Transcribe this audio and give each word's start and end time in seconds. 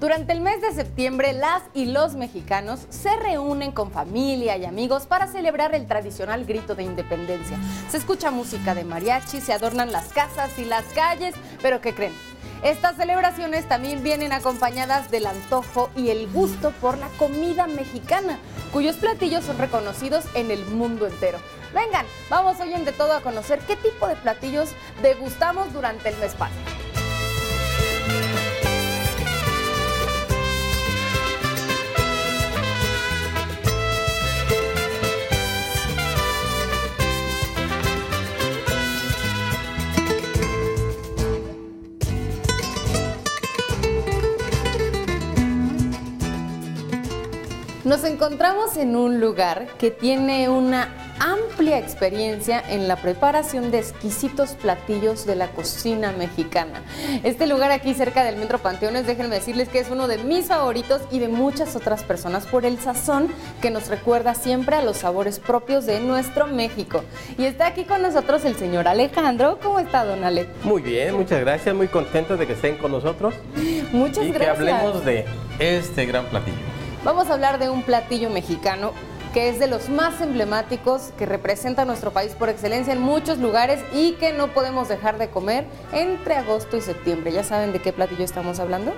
Durante 0.00 0.32
el 0.32 0.40
mes 0.40 0.62
de 0.62 0.72
septiembre, 0.72 1.34
las 1.34 1.62
y 1.74 1.84
los 1.84 2.14
mexicanos 2.14 2.86
se 2.88 3.14
reúnen 3.16 3.70
con 3.70 3.90
familia 3.90 4.56
y 4.56 4.64
amigos 4.64 5.04
para 5.06 5.26
celebrar 5.26 5.74
el 5.74 5.86
tradicional 5.86 6.46
grito 6.46 6.74
de 6.74 6.84
independencia. 6.84 7.58
Se 7.90 7.98
escucha 7.98 8.30
música 8.30 8.74
de 8.74 8.84
mariachi, 8.84 9.42
se 9.42 9.52
adornan 9.52 9.92
las 9.92 10.06
casas 10.06 10.58
y 10.58 10.64
las 10.64 10.84
calles, 10.94 11.34
pero 11.60 11.82
¿qué 11.82 11.94
creen? 11.94 12.14
Estas 12.62 12.96
celebraciones 12.96 13.68
también 13.68 14.02
vienen 14.02 14.32
acompañadas 14.32 15.10
del 15.10 15.26
antojo 15.26 15.90
y 15.94 16.08
el 16.08 16.32
gusto 16.32 16.72
por 16.80 16.96
la 16.96 17.08
comida 17.18 17.66
mexicana, 17.66 18.38
cuyos 18.72 18.96
platillos 18.96 19.44
son 19.44 19.58
reconocidos 19.58 20.24
en 20.32 20.50
el 20.50 20.64
mundo 20.64 21.06
entero. 21.06 21.40
Vengan, 21.74 22.06
vamos 22.30 22.58
hoy 22.60 22.72
en 22.72 22.86
de 22.86 22.92
todo 22.92 23.12
a 23.12 23.20
conocer 23.20 23.58
qué 23.66 23.76
tipo 23.76 24.08
de 24.08 24.16
platillos 24.16 24.70
degustamos 25.02 25.74
durante 25.74 26.08
el 26.08 26.16
mes 26.16 26.32
patrio. 26.32 26.79
Nos 47.90 48.04
encontramos 48.04 48.76
en 48.76 48.94
un 48.94 49.18
lugar 49.18 49.66
que 49.76 49.90
tiene 49.90 50.48
una 50.48 50.94
amplia 51.18 51.76
experiencia 51.76 52.62
en 52.70 52.86
la 52.86 52.94
preparación 52.94 53.72
de 53.72 53.80
exquisitos 53.80 54.50
platillos 54.50 55.26
de 55.26 55.34
la 55.34 55.48
cocina 55.48 56.12
mexicana. 56.12 56.84
Este 57.24 57.48
lugar 57.48 57.72
aquí 57.72 57.92
cerca 57.94 58.22
del 58.22 58.36
Metro 58.36 58.58
Panteones, 58.58 59.08
déjenme 59.08 59.34
decirles 59.34 59.68
que 59.68 59.80
es 59.80 59.90
uno 59.90 60.06
de 60.06 60.18
mis 60.18 60.46
favoritos 60.46 61.02
y 61.10 61.18
de 61.18 61.26
muchas 61.26 61.74
otras 61.74 62.04
personas 62.04 62.46
por 62.46 62.64
el 62.64 62.78
sazón 62.78 63.26
que 63.60 63.70
nos 63.70 63.88
recuerda 63.88 64.36
siempre 64.36 64.76
a 64.76 64.82
los 64.82 64.98
sabores 64.98 65.40
propios 65.40 65.84
de 65.84 65.98
nuestro 65.98 66.46
México. 66.46 67.02
Y 67.38 67.44
está 67.44 67.66
aquí 67.66 67.82
con 67.82 68.02
nosotros 68.02 68.44
el 68.44 68.54
señor 68.54 68.86
Alejandro. 68.86 69.58
¿Cómo 69.60 69.80
está, 69.80 70.04
don 70.04 70.22
Ale? 70.22 70.46
Muy 70.62 70.80
bien, 70.80 71.16
muchas 71.16 71.40
gracias, 71.40 71.74
muy 71.74 71.88
contento 71.88 72.36
de 72.36 72.46
que 72.46 72.52
estén 72.52 72.78
con 72.78 72.92
nosotros. 72.92 73.34
Muchas 73.90 74.26
y 74.26 74.30
gracias. 74.30 74.58
que 74.58 74.70
hablemos 74.70 75.04
de 75.04 75.24
este 75.58 76.06
gran 76.06 76.26
platillo. 76.26 76.69
Vamos 77.02 77.30
a 77.30 77.32
hablar 77.32 77.58
de 77.58 77.70
un 77.70 77.82
platillo 77.82 78.28
mexicano 78.28 78.92
que 79.32 79.48
es 79.48 79.58
de 79.58 79.68
los 79.68 79.88
más 79.88 80.20
emblemáticos, 80.20 81.12
que 81.16 81.24
representa 81.24 81.82
a 81.82 81.84
nuestro 81.86 82.10
país 82.10 82.32
por 82.32 82.50
excelencia 82.50 82.92
en 82.92 83.00
muchos 83.00 83.38
lugares 83.38 83.80
y 83.94 84.12
que 84.14 84.34
no 84.34 84.48
podemos 84.48 84.88
dejar 84.88 85.16
de 85.16 85.30
comer 85.30 85.64
entre 85.92 86.34
agosto 86.34 86.76
y 86.76 86.82
septiembre. 86.82 87.32
¿Ya 87.32 87.42
saben 87.42 87.72
de 87.72 87.78
qué 87.78 87.92
platillo 87.92 88.24
estamos 88.24 88.58
hablando? 88.60 88.92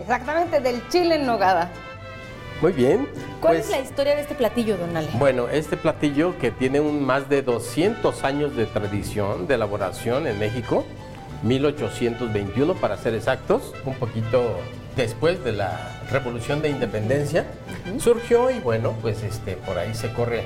Exactamente, 0.00 0.60
del 0.60 0.88
chile 0.88 1.16
en 1.16 1.26
nogada. 1.26 1.70
Muy 2.62 2.72
bien. 2.72 3.08
¿Cuál 3.40 3.56
pues, 3.56 3.66
es 3.66 3.70
la 3.72 3.80
historia 3.80 4.14
de 4.14 4.22
este 4.22 4.34
platillo, 4.34 4.78
don 4.78 4.96
Ale? 4.96 5.08
Bueno, 5.18 5.48
este 5.48 5.76
platillo 5.76 6.38
que 6.38 6.50
tiene 6.50 6.80
un 6.80 7.04
más 7.04 7.28
de 7.28 7.42
200 7.42 8.24
años 8.24 8.56
de 8.56 8.64
tradición 8.64 9.46
de 9.48 9.56
elaboración 9.56 10.26
en 10.26 10.38
México, 10.38 10.84
1821 11.42 12.74
para 12.74 12.96
ser 12.96 13.12
exactos, 13.14 13.74
un 13.84 13.96
poquito 13.96 14.60
después 14.96 15.42
de 15.44 15.52
la 15.52 16.00
Revolución 16.10 16.62
de 16.62 16.70
Independencia, 16.70 17.46
surgió 17.98 18.50
y 18.50 18.60
bueno, 18.60 18.94
pues 19.02 19.22
este, 19.22 19.52
por 19.56 19.78
ahí 19.78 19.94
se 19.94 20.12
corre 20.12 20.44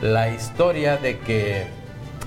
la 0.00 0.30
historia 0.30 0.96
de 0.96 1.18
que 1.18 1.66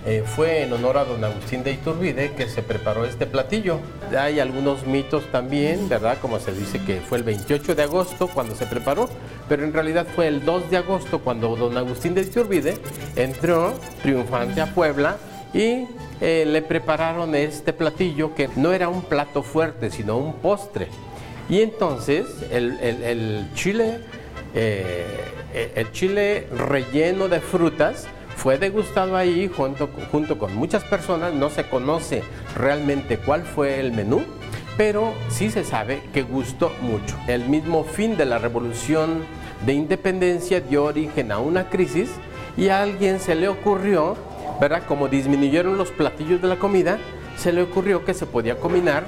eh, 0.03 0.23
fue 0.25 0.63
en 0.63 0.73
honor 0.73 0.97
a 0.97 1.05
don 1.05 1.23
Agustín 1.23 1.63
de 1.63 1.73
Iturbide 1.73 2.31
que 2.31 2.47
se 2.47 2.63
preparó 2.63 3.05
este 3.05 3.27
platillo. 3.27 3.79
Hay 4.17 4.39
algunos 4.39 4.87
mitos 4.87 5.31
también, 5.31 5.87
¿verdad? 5.89 6.17
Como 6.19 6.39
se 6.39 6.51
dice 6.53 6.79
que 6.83 7.01
fue 7.01 7.19
el 7.19 7.23
28 7.23 7.75
de 7.75 7.83
agosto 7.83 8.27
cuando 8.27 8.55
se 8.55 8.65
preparó, 8.65 9.07
pero 9.47 9.63
en 9.63 9.73
realidad 9.73 10.07
fue 10.15 10.27
el 10.27 10.43
2 10.43 10.71
de 10.71 10.77
agosto 10.77 11.19
cuando 11.19 11.55
don 11.55 11.77
Agustín 11.77 12.15
de 12.15 12.21
Iturbide 12.21 12.79
entró 13.15 13.73
triunfante 14.01 14.61
a 14.61 14.73
Puebla 14.73 15.17
y 15.53 15.85
eh, 16.19 16.45
le 16.47 16.63
prepararon 16.63 17.35
este 17.35 17.71
platillo 17.71 18.33
que 18.33 18.49
no 18.55 18.73
era 18.73 18.89
un 18.89 19.03
plato 19.03 19.43
fuerte, 19.43 19.91
sino 19.91 20.17
un 20.17 20.33
postre. 20.33 20.87
Y 21.49 21.61
entonces 21.61 22.27
el, 22.51 22.77
el- 22.79 23.47
chile, 23.53 23.99
eh, 24.55 25.05
el 25.75 25.91
chile 25.91 26.47
relleno 26.55 27.27
de 27.27 27.41
frutas 27.41 28.07
fue 28.37 28.57
degustado 28.57 29.17
ahí 29.17 29.51
junto, 29.55 29.89
junto 30.11 30.37
con 30.37 30.55
muchas 30.55 30.83
personas. 30.83 31.33
No 31.33 31.49
se 31.49 31.65
conoce 31.65 32.23
realmente 32.55 33.17
cuál 33.17 33.43
fue 33.43 33.79
el 33.79 33.91
menú, 33.91 34.23
pero 34.77 35.13
sí 35.29 35.51
se 35.51 35.63
sabe 35.63 36.01
que 36.13 36.21
gustó 36.23 36.71
mucho. 36.81 37.17
El 37.27 37.47
mismo 37.49 37.83
fin 37.83 38.15
de 38.17 38.25
la 38.25 38.37
revolución 38.37 39.25
de 39.65 39.73
independencia 39.73 40.59
dio 40.61 40.85
origen 40.85 41.31
a 41.31 41.39
una 41.39 41.69
crisis 41.69 42.09
y 42.57 42.69
a 42.69 42.81
alguien 42.81 43.19
se 43.19 43.35
le 43.35 43.47
ocurrió, 43.47 44.15
¿verdad? 44.59 44.83
Como 44.87 45.07
disminuyeron 45.07 45.77
los 45.77 45.91
platillos 45.91 46.41
de 46.41 46.47
la 46.47 46.55
comida, 46.57 46.97
se 47.37 47.51
le 47.51 47.61
ocurrió 47.61 48.05
que 48.05 48.13
se 48.13 48.25
podía 48.25 48.55
combinar 48.57 49.03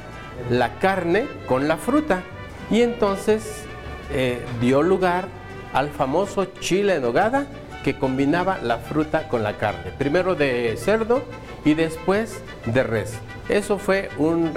la 0.50 0.80
carne 0.80 1.28
con 1.48 1.68
la 1.68 1.78
fruta. 1.78 2.24
Y 2.72 2.82
entonces 2.82 3.66
eh, 4.12 4.42
dio 4.62 4.82
lugar 4.82 5.28
al 5.74 5.90
famoso 5.90 6.46
chile 6.60 6.96
en 6.96 7.02
nogada 7.02 7.48
que 7.84 7.98
combinaba 7.98 8.60
la 8.60 8.78
fruta 8.78 9.28
con 9.28 9.44
la 9.44 9.58
carne. 9.58 9.92
Primero 9.98 10.36
de 10.36 10.76
cerdo 10.78 11.24
y 11.66 11.74
después 11.74 12.42
de 12.66 12.84
res. 12.84 13.14
Eso 13.50 13.78
fue 13.78 14.10
un 14.18 14.54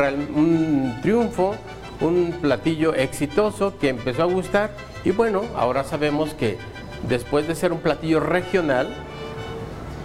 triunfo, 1.03 1.57
un 2.01 2.39
platillo 2.41 2.95
exitoso 2.95 3.79
que 3.79 3.89
empezó 3.89 4.23
a 4.23 4.27
gustar. 4.27 4.71
Y 5.05 5.11
bueno, 5.11 5.43
ahora 5.57 5.83
sabemos 5.83 6.35
que 6.35 6.57
después 7.09 7.49
de 7.49 7.55
ser 7.55 7.73
un 7.73 7.81
platillo 7.81 8.21
regional, 8.21 8.89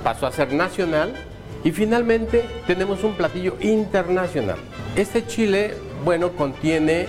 pasó 0.04 0.26
a 0.26 0.32
ser 0.32 0.54
nacional 0.54 1.14
y 1.64 1.72
finalmente 1.72 2.44
tenemos 2.66 3.04
un 3.04 3.14
platillo 3.14 3.56
internacional. 3.60 4.58
Este 4.96 5.26
chile, 5.26 5.74
bueno, 6.04 6.34
contiene 6.34 7.08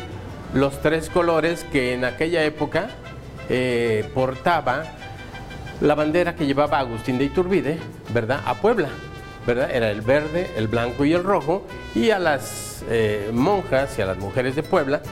los 0.54 0.80
tres 0.80 1.10
colores 1.10 1.64
que 1.72 1.94
en 1.94 2.04
aquella 2.04 2.44
época 2.44 2.90
eh, 3.48 4.08
portaba 4.14 4.84
la 5.80 5.96
bandera 5.96 6.36
que 6.36 6.46
llevaba 6.46 6.78
Agustín 6.78 7.18
de 7.18 7.24
Iturbide, 7.24 7.78
¿verdad? 8.14 8.40
A 8.46 8.54
Puebla, 8.54 8.88
¿verdad? 9.48 9.68
Era 9.74 9.90
el 9.90 10.00
verde, 10.00 10.48
el 10.56 10.68
blanco 10.68 11.04
y 11.04 11.12
el 11.12 11.24
rojo. 11.24 11.66
Y 11.96 12.10
a 12.10 12.20
las 12.20 12.84
eh, 12.88 13.30
monjas 13.32 13.98
y 13.98 14.02
a 14.02 14.06
las 14.06 14.18
mujeres 14.18 14.54
de 14.54 14.62
Puebla 14.62 15.02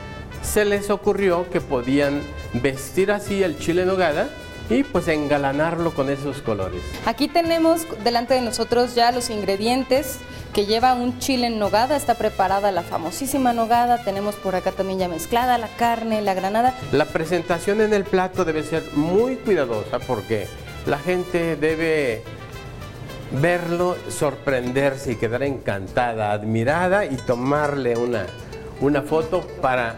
se 0.41 0.65
les 0.65 0.91
ocurrió 0.91 1.51
que 1.51 1.61
podían 1.61 2.23
vestir 2.53 3.11
así 3.11 3.43
el 3.43 3.59
chile 3.59 3.85
nogada 3.85 4.29
y 4.71 4.85
pues 4.85 5.09
engalanarlo 5.09 5.93
con 5.93 6.09
esos 6.09 6.41
colores. 6.41 6.81
Aquí 7.05 7.29
tenemos 7.29 7.87
delante 8.05 8.35
de 8.35 8.41
nosotros 8.41 8.95
ya 8.95 9.11
los 9.13 9.29
ingredientes 9.29 10.19
que 10.55 10.65
lleva 10.65 10.95
un 10.95 11.19
chile 11.19 11.49
en 11.49 11.59
nogada. 11.59 11.97
Está 11.97 12.15
preparada 12.15 12.71
la 12.71 12.83
famosísima 12.83 13.53
nogada. 13.53 14.03
Tenemos 14.05 14.37
por 14.37 14.55
acá 14.55 14.73
también 14.73 15.01
ya 15.01 15.09
mezclada 15.09 15.59
la 15.59 15.69
carne, 15.69 16.23
la 16.23 16.35
granada. 16.35 16.75
La 16.93 17.07
presentación 17.07 17.81
en 17.81 17.93
el 17.93 18.05
plato 18.05 18.45
debe 18.45 18.63
ser 18.63 18.85
muy 18.95 19.37
cuidadosa 19.37 19.99
porque 19.99 20.47
la 20.87 20.99
gente 20.99 21.57
debe 21.57 22.23
verlo, 23.33 23.97
sorprenderse 24.09 25.13
y 25.13 25.17
quedar 25.17 25.43
encantada, 25.43 26.33
admirada 26.33 27.05
y 27.05 27.17
tomarle 27.17 27.97
una, 27.97 28.27
una 28.81 29.03
foto 29.03 29.47
para 29.61 29.97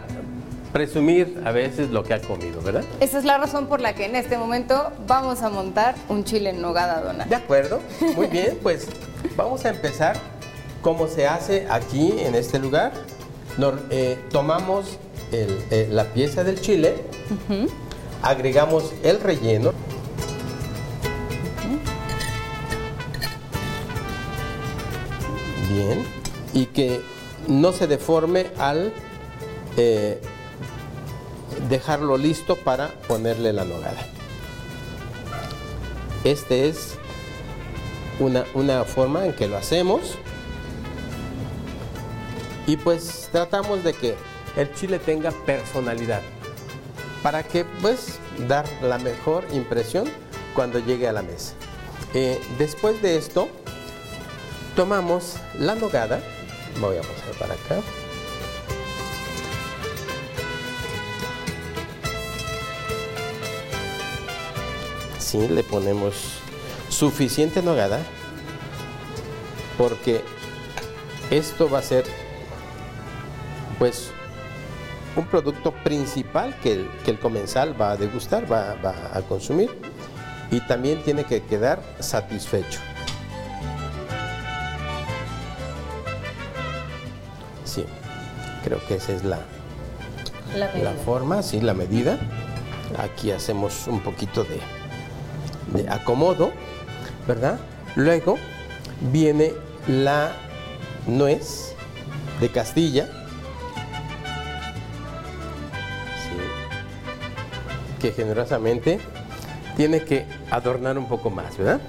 presumir 0.73 1.41
a 1.45 1.51
veces 1.51 1.91
lo 1.91 2.03
que 2.03 2.13
ha 2.15 2.21
comido, 2.21 2.61
¿verdad? 2.61 2.83
Esa 2.99 3.19
es 3.19 3.23
la 3.25 3.37
razón 3.37 3.67
por 3.67 3.79
la 3.79 3.93
que 3.93 4.05
en 4.05 4.15
este 4.15 4.37
momento 4.37 4.91
vamos 5.07 5.41
a 5.43 5.49
montar 5.49 5.95
un 6.09 6.23
chile 6.25 6.49
en 6.49 6.61
nogada, 6.61 6.99
dona. 7.01 7.25
De 7.25 7.35
acuerdo, 7.35 7.79
muy 8.15 8.27
bien, 8.27 8.57
pues 8.61 8.87
vamos 9.37 9.63
a 9.65 9.69
empezar 9.69 10.17
como 10.81 11.07
se 11.07 11.27
hace 11.27 11.67
aquí 11.69 12.15
en 12.19 12.35
este 12.35 12.59
lugar. 12.59 12.91
Eh, 13.91 14.17
tomamos 14.31 14.97
el- 15.31 15.63
eh, 15.69 15.87
la 15.91 16.05
pieza 16.05 16.43
del 16.43 16.59
chile, 16.59 16.95
agregamos 18.23 18.91
el 19.03 19.21
relleno. 19.21 19.71
Bien, 25.71 26.03
y 26.53 26.65
que 26.67 27.01
no 27.47 27.71
se 27.71 27.87
deforme 27.87 28.47
al 28.57 28.93
eh, 29.77 30.19
dejarlo 31.69 32.17
listo 32.17 32.55
para 32.55 32.89
ponerle 33.07 33.53
la 33.53 33.65
nogada. 33.65 34.01
Este 36.23 36.69
es 36.69 36.95
una, 38.19 38.45
una 38.53 38.83
forma 38.83 39.25
en 39.25 39.33
que 39.33 39.47
lo 39.47 39.57
hacemos. 39.57 40.17
Y 42.65 42.77
pues 42.77 43.29
tratamos 43.31 43.83
de 43.83 43.93
que 43.93 44.15
el 44.55 44.73
chile 44.73 44.99
tenga 44.99 45.31
personalidad. 45.31 46.21
Para 47.21 47.43
que 47.43 47.65
pues 47.81 48.19
dar 48.47 48.65
la 48.81 48.97
mejor 48.97 49.45
impresión 49.51 50.09
cuando 50.53 50.79
llegue 50.79 51.07
a 51.07 51.11
la 51.11 51.21
mesa. 51.21 51.53
Eh, 52.13 52.39
después 52.57 53.01
de 53.01 53.17
esto, 53.17 53.49
tomamos 54.75 55.35
la 55.57 55.75
nogada. 55.75 56.21
Voy 56.79 56.97
a 56.97 57.01
pasar 57.01 57.33
para 57.39 57.53
acá. 57.53 58.02
Así 65.33 65.47
le 65.47 65.63
ponemos 65.63 66.13
suficiente 66.89 67.63
nogada 67.63 67.99
porque 69.79 70.21
esto 71.31 71.67
va 71.67 71.79
a 71.79 71.81
ser 71.81 72.05
pues 73.79 74.11
un 75.15 75.25
producto 75.25 75.71
principal 75.71 76.55
que 76.61 76.73
el, 76.73 76.91
que 77.03 77.09
el 77.09 77.19
comensal 77.19 77.73
va 77.81 77.93
a 77.93 77.97
degustar, 77.97 78.43
va, 78.51 78.75
va 78.75 79.09
a 79.11 79.23
consumir 79.23 79.71
y 80.51 80.59
también 80.67 81.01
tiene 81.01 81.23
que 81.23 81.41
quedar 81.41 81.81
satisfecho. 81.99 82.79
Sí, 87.65 87.85
creo 88.63 88.85
que 88.85 88.97
esa 88.97 89.13
es 89.13 89.23
la, 89.23 89.39
La 90.55 90.71
la 90.75 90.93
forma, 90.93 91.41
sí, 91.41 91.59
la 91.59 91.73
medida. 91.73 92.19
Aquí 92.99 93.31
hacemos 93.31 93.87
un 93.87 93.99
poquito 94.01 94.43
de, 94.43 94.59
de 95.67 95.89
acomodo, 95.89 96.51
¿verdad? 97.27 97.59
Luego 97.95 98.37
viene 99.11 99.53
la 99.87 100.31
nuez 101.07 101.73
de 102.39 102.49
Castilla. 102.49 103.05
Sí, 106.23 106.37
que 108.01 108.11
generosamente 108.11 108.99
tiene 109.77 110.03
que 110.03 110.25
adornar 110.51 110.97
un 110.97 111.07
poco 111.07 111.29
más, 111.29 111.57
¿verdad? 111.57 111.79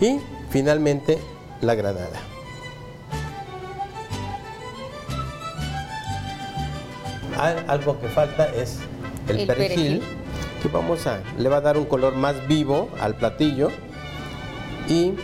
Y 0.00 0.18
finalmente 0.50 1.18
la 1.60 1.74
granada. 1.74 2.20
Al- 7.38 7.64
Algo 7.68 8.00
que 8.00 8.08
falta 8.08 8.46
es 8.54 8.78
el, 9.28 9.40
El 9.40 9.46
perejil, 9.46 9.98
perejil. 10.00 10.17
Que 10.62 10.68
vamos 10.68 11.06
a, 11.06 11.20
le 11.38 11.48
va 11.48 11.58
a 11.58 11.60
dar 11.60 11.76
un 11.76 11.84
color 11.84 12.14
más 12.14 12.46
vivo 12.48 12.88
al 13.00 13.14
platillo 13.14 13.70
y 14.88 15.14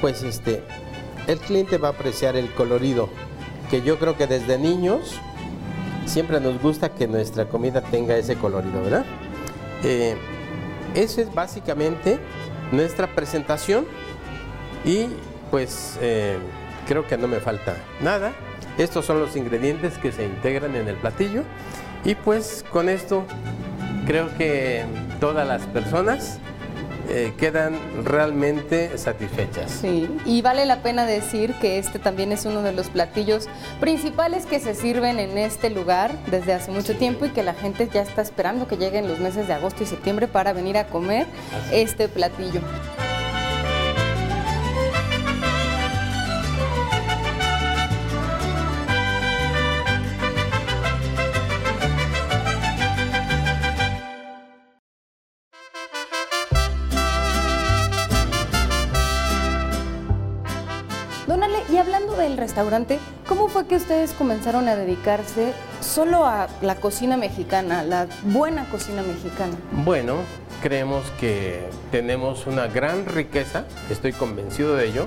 pues 0.00 0.22
este, 0.22 0.62
el 1.26 1.38
cliente 1.38 1.78
va 1.78 1.88
a 1.88 1.90
apreciar 1.92 2.36
el 2.36 2.52
colorido, 2.52 3.08
que 3.70 3.82
yo 3.82 3.98
creo 3.98 4.16
que 4.16 4.26
desde 4.26 4.58
niños 4.58 5.18
siempre 6.06 6.40
nos 6.40 6.60
gusta 6.60 6.90
que 6.90 7.06
nuestra 7.06 7.46
comida 7.46 7.80
tenga 7.82 8.16
ese 8.16 8.36
colorido, 8.36 8.82
¿verdad? 8.82 9.04
Eh, 9.84 10.16
eso 10.94 11.20
es 11.20 11.32
básicamente 11.34 12.18
nuestra 12.72 13.14
presentación 13.14 13.86
y 14.84 15.06
pues 15.50 15.98
eh, 16.00 16.38
creo 16.86 17.06
que 17.06 17.16
no 17.16 17.28
me 17.28 17.40
falta 17.40 17.76
nada. 18.00 18.32
Estos 18.78 19.04
son 19.04 19.20
los 19.20 19.36
ingredientes 19.36 19.98
que 19.98 20.12
se 20.12 20.24
integran 20.24 20.76
en 20.76 20.88
el 20.88 20.96
platillo 20.96 21.42
y 22.04 22.14
pues 22.14 22.64
con 22.70 22.88
esto 22.88 23.24
creo 24.08 24.34
que 24.38 24.84
todas 25.20 25.46
las 25.46 25.66
personas 25.66 26.38
eh, 27.10 27.34
quedan 27.36 27.74
realmente 28.06 28.96
satisfechas. 28.96 29.70
Sí, 29.70 30.08
y 30.24 30.40
vale 30.40 30.64
la 30.64 30.82
pena 30.82 31.04
decir 31.04 31.52
que 31.60 31.78
este 31.78 31.98
también 31.98 32.32
es 32.32 32.46
uno 32.46 32.62
de 32.62 32.72
los 32.72 32.88
platillos 32.88 33.48
principales 33.80 34.46
que 34.46 34.60
se 34.60 34.74
sirven 34.74 35.18
en 35.18 35.36
este 35.36 35.68
lugar 35.68 36.10
desde 36.30 36.54
hace 36.54 36.70
mucho 36.70 36.96
tiempo 36.96 37.26
y 37.26 37.30
que 37.30 37.42
la 37.42 37.52
gente 37.52 37.86
ya 37.92 38.00
está 38.00 38.22
esperando 38.22 38.66
que 38.66 38.78
lleguen 38.78 39.08
los 39.08 39.18
meses 39.18 39.46
de 39.46 39.52
agosto 39.52 39.82
y 39.82 39.86
septiembre 39.86 40.26
para 40.26 40.54
venir 40.54 40.78
a 40.78 40.86
comer 40.86 41.26
este 41.70 42.08
platillo. 42.08 42.62
¿Cómo 63.28 63.48
fue 63.48 63.66
que 63.66 63.76
ustedes 63.76 64.12
comenzaron 64.12 64.66
a 64.68 64.74
dedicarse 64.74 65.52
solo 65.80 66.26
a 66.26 66.48
la 66.60 66.74
cocina 66.74 67.16
mexicana, 67.16 67.84
la 67.84 68.08
buena 68.24 68.68
cocina 68.68 69.02
mexicana? 69.02 69.52
Bueno, 69.84 70.16
creemos 70.60 71.04
que 71.20 71.68
tenemos 71.92 72.48
una 72.48 72.66
gran 72.66 73.06
riqueza, 73.06 73.64
estoy 73.90 74.12
convencido 74.12 74.74
de 74.74 74.88
ello, 74.88 75.06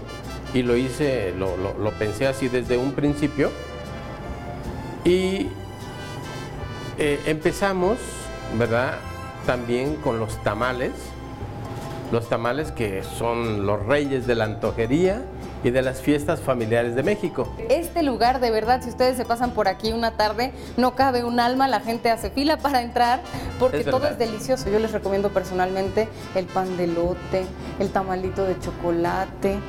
y 0.54 0.62
lo 0.62 0.78
hice, 0.78 1.34
lo 1.38 1.92
pensé 2.00 2.28
así 2.28 2.48
desde 2.48 2.78
un 2.78 2.94
principio. 2.94 3.52
Y 5.04 5.48
eh, 6.98 7.20
empezamos, 7.26 7.98
¿verdad? 8.58 8.94
También 9.46 9.96
con 9.96 10.20
los 10.20 10.42
tamales, 10.44 10.92
los 12.14 12.30
tamales 12.30 12.72
que 12.72 13.04
son 13.04 13.66
los 13.66 13.86
reyes 13.86 14.26
de 14.28 14.36
la 14.36 14.46
antojería 14.46 15.26
y 15.64 15.70
de 15.70 15.82
las 15.82 16.02
fiestas 16.02 16.40
familiares 16.40 16.96
de 16.96 17.04
México. 17.04 17.48
Este 17.70 18.04
lugar, 18.04 18.40
de 18.40 18.52
verdad, 18.52 18.82
si 18.82 18.90
ustedes 18.90 19.18
se 19.18 19.26
pasan 19.26 19.52
por 19.52 19.68
aquí 19.68 19.94
una 19.94 20.12
tarde, 20.12 20.52
no 20.78 20.96
cabe 20.96 21.24
un 21.24 21.40
alma, 21.40 21.68
la 21.68 21.80
gente 21.80 22.10
hace 22.10 22.30
fila 22.32 22.58
para 22.58 22.82
entrar, 22.82 23.22
porque 23.60 23.80
Es 23.80 23.86
todo 23.86 24.08
es 24.08 24.18
delicioso. 24.18 24.70
Yo 24.70 24.80
les 24.80 24.92
recomiendo 24.92 25.30
personalmente 25.30 26.10
el 26.36 26.46
pan 26.46 26.78
de 26.78 26.88
lote, 26.88 27.46
el 27.80 27.90
tamalito 27.90 28.44
de 28.46 28.60
chocolate, 28.60 29.60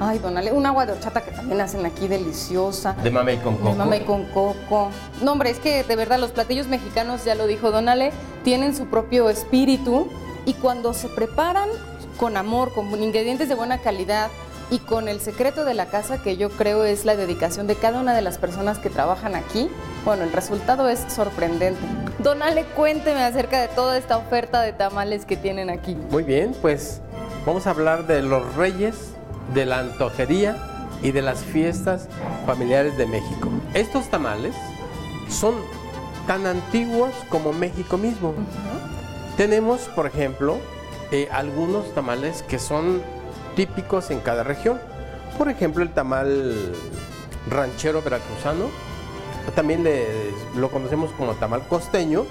ay, 0.00 0.18
don 0.18 0.36
Ale, 0.36 0.52
un 0.52 0.66
agua 0.66 0.86
de 0.86 0.92
horchata 0.92 1.22
que 1.22 1.32
también 1.32 1.60
hacen 1.60 1.84
aquí 1.84 2.06
deliciosa. 2.08 2.92
De 3.02 3.10
mamey 3.10 3.38
con 3.38 3.54
De 3.56 3.60
coco. 3.60 3.74
mamey 3.74 4.00
con 4.04 4.24
coco. 4.26 4.90
No, 5.22 5.32
hombre, 5.32 5.50
es 5.50 5.58
que 5.58 5.82
de 5.84 5.96
verdad 5.96 6.18
los 6.18 6.30
platillos 6.30 6.68
mexicanos, 6.68 7.24
ya 7.24 7.34
lo 7.34 7.46
dijo 7.46 7.70
Don 7.70 7.88
Ale, 7.88 8.12
tienen 8.44 8.74
su 8.76 8.86
propio 8.86 9.28
espíritu 9.28 10.08
y 10.46 10.54
cuando 10.54 10.94
se 10.94 11.08
preparan 11.08 11.68
con 12.18 12.36
amor, 12.36 12.72
con 12.72 12.90
ingredientes 13.02 13.48
de 13.48 13.54
buena 13.54 13.78
calidad 13.78 14.28
y 14.70 14.78
con 14.78 15.08
el 15.08 15.20
secreto 15.20 15.64
de 15.64 15.74
la 15.74 15.86
casa, 15.86 16.22
que 16.22 16.36
yo 16.36 16.48
creo 16.50 16.84
es 16.84 17.04
la 17.04 17.16
dedicación 17.16 17.66
de 17.66 17.74
cada 17.74 18.00
una 18.00 18.14
de 18.14 18.22
las 18.22 18.38
personas 18.38 18.78
que 18.78 18.88
trabajan 18.88 19.34
aquí, 19.34 19.68
bueno, 20.04 20.22
el 20.22 20.32
resultado 20.32 20.88
es 20.88 21.00
sorprendente. 21.08 21.80
Don 22.20 22.42
Ale, 22.42 22.64
cuénteme 22.76 23.22
acerca 23.22 23.60
de 23.60 23.68
toda 23.68 23.98
esta 23.98 24.16
oferta 24.16 24.62
de 24.62 24.72
tamales 24.72 25.24
que 25.24 25.36
tienen 25.36 25.70
aquí. 25.70 25.96
Muy 26.10 26.22
bien, 26.22 26.54
pues 26.62 27.00
vamos 27.44 27.66
a 27.66 27.70
hablar 27.70 28.06
de 28.06 28.22
los 28.22 28.54
reyes 28.54 29.12
de 29.54 29.66
la 29.66 29.80
antojería 29.80 30.56
y 31.02 31.10
de 31.10 31.22
las 31.22 31.40
fiestas 31.40 32.08
familiares 32.46 32.96
de 32.96 33.06
México. 33.06 33.48
Estos 33.74 34.08
tamales 34.08 34.54
son 35.28 35.54
tan 36.26 36.46
antiguos 36.46 37.10
como 37.28 37.52
México 37.52 37.98
mismo. 37.98 38.34
Tenemos, 39.36 39.80
por 39.96 40.06
ejemplo, 40.06 40.58
eh, 41.10 41.28
algunos 41.32 41.92
tamales 41.94 42.42
que 42.42 42.58
son 42.58 43.02
típicos 43.56 44.10
en 44.10 44.20
cada 44.20 44.42
región. 44.42 44.80
Por 45.38 45.48
ejemplo, 45.48 45.82
el 45.82 45.90
tamal 45.90 46.74
ranchero 47.48 48.02
veracruzano, 48.02 48.66
también 49.54 49.84
lo 50.56 50.70
conocemos 50.70 51.10
como 51.12 51.34
tamal 51.34 51.66
costeño. 51.68 52.26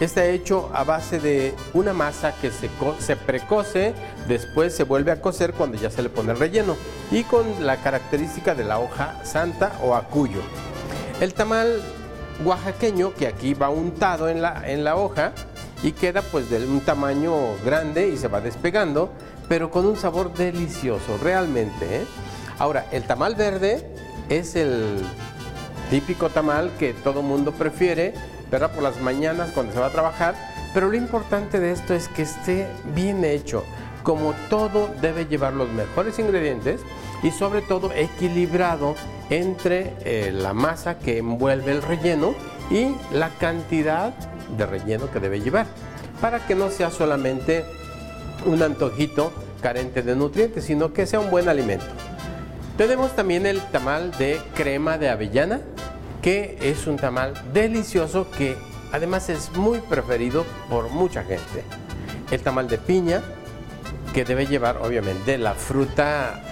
Está 0.00 0.26
hecho 0.26 0.70
a 0.74 0.82
base 0.82 1.20
de 1.20 1.54
una 1.72 1.92
masa 1.92 2.34
que 2.40 2.50
se, 2.50 2.68
se 2.98 3.16
precoce, 3.16 3.94
después 4.26 4.74
se 4.74 4.82
vuelve 4.82 5.12
a 5.12 5.20
cocer 5.20 5.52
cuando 5.52 5.78
ya 5.78 5.88
se 5.88 6.02
le 6.02 6.08
pone 6.08 6.32
el 6.32 6.38
relleno 6.38 6.76
y 7.12 7.22
con 7.22 7.64
la 7.64 7.76
característica 7.76 8.56
de 8.56 8.64
la 8.64 8.80
hoja 8.80 9.24
santa 9.24 9.78
o 9.82 9.94
acuyo. 9.94 10.40
El 11.20 11.32
tamal 11.32 11.80
oaxaqueño, 12.44 13.14
que 13.14 13.28
aquí 13.28 13.54
va 13.54 13.68
untado 13.68 14.28
en 14.28 14.42
la 14.42 14.96
hoja 14.96 15.32
y 15.84 15.92
queda 15.92 16.22
pues 16.22 16.48
de 16.48 16.66
un 16.66 16.80
tamaño 16.80 17.56
grande 17.62 18.08
y 18.08 18.16
se 18.16 18.28
va 18.28 18.40
despegando, 18.40 19.10
pero 19.48 19.70
con 19.70 19.84
un 19.84 19.96
sabor 19.96 20.32
delicioso, 20.32 21.18
realmente. 21.22 21.84
¿eh? 21.98 22.06
Ahora, 22.58 22.86
el 22.90 23.02
tamal 23.04 23.34
verde 23.34 23.86
es 24.30 24.56
el 24.56 25.04
típico 25.90 26.30
tamal 26.30 26.70
que 26.78 26.94
todo 26.94 27.20
mundo 27.20 27.52
prefiere, 27.52 28.14
¿verdad? 28.50 28.72
Por 28.72 28.82
las 28.82 28.98
mañanas 29.02 29.50
cuando 29.52 29.74
se 29.74 29.78
va 29.78 29.88
a 29.88 29.92
trabajar, 29.92 30.34
pero 30.72 30.88
lo 30.88 30.96
importante 30.96 31.60
de 31.60 31.72
esto 31.72 31.92
es 31.92 32.08
que 32.08 32.22
esté 32.22 32.66
bien 32.94 33.22
hecho. 33.22 33.62
Como 34.02 34.32
todo 34.48 34.88
debe 35.02 35.26
llevar 35.26 35.52
los 35.52 35.68
mejores 35.68 36.18
ingredientes 36.18 36.80
y 37.22 37.30
sobre 37.30 37.60
todo 37.60 37.92
equilibrado 37.92 38.96
entre 39.28 39.92
eh, 40.00 40.30
la 40.32 40.54
masa 40.54 40.98
que 40.98 41.18
envuelve 41.18 41.72
el 41.72 41.82
relleno 41.82 42.34
y 42.70 42.94
la 43.12 43.28
cantidad 43.28 44.14
de 44.56 44.66
relleno 44.66 45.10
que 45.10 45.20
debe 45.20 45.40
llevar, 45.40 45.66
para 46.20 46.46
que 46.46 46.54
no 46.54 46.70
sea 46.70 46.90
solamente 46.90 47.64
un 48.46 48.62
antojito 48.62 49.32
carente 49.60 50.02
de 50.02 50.14
nutrientes, 50.16 50.64
sino 50.64 50.92
que 50.92 51.06
sea 51.06 51.20
un 51.20 51.30
buen 51.30 51.48
alimento. 51.48 51.86
Tenemos 52.76 53.14
también 53.14 53.46
el 53.46 53.60
tamal 53.60 54.10
de 54.18 54.40
crema 54.54 54.98
de 54.98 55.08
avellana, 55.08 55.60
que 56.22 56.58
es 56.60 56.86
un 56.86 56.96
tamal 56.96 57.34
delicioso 57.52 58.30
que 58.30 58.56
además 58.92 59.28
es 59.28 59.52
muy 59.52 59.78
preferido 59.78 60.44
por 60.68 60.90
mucha 60.90 61.22
gente. 61.22 61.64
El 62.30 62.40
tamal 62.40 62.68
de 62.68 62.78
piña, 62.78 63.22
que 64.12 64.24
debe 64.24 64.46
llevar 64.46 64.78
obviamente 64.78 65.38
la 65.38 65.54
fruta 65.54 66.42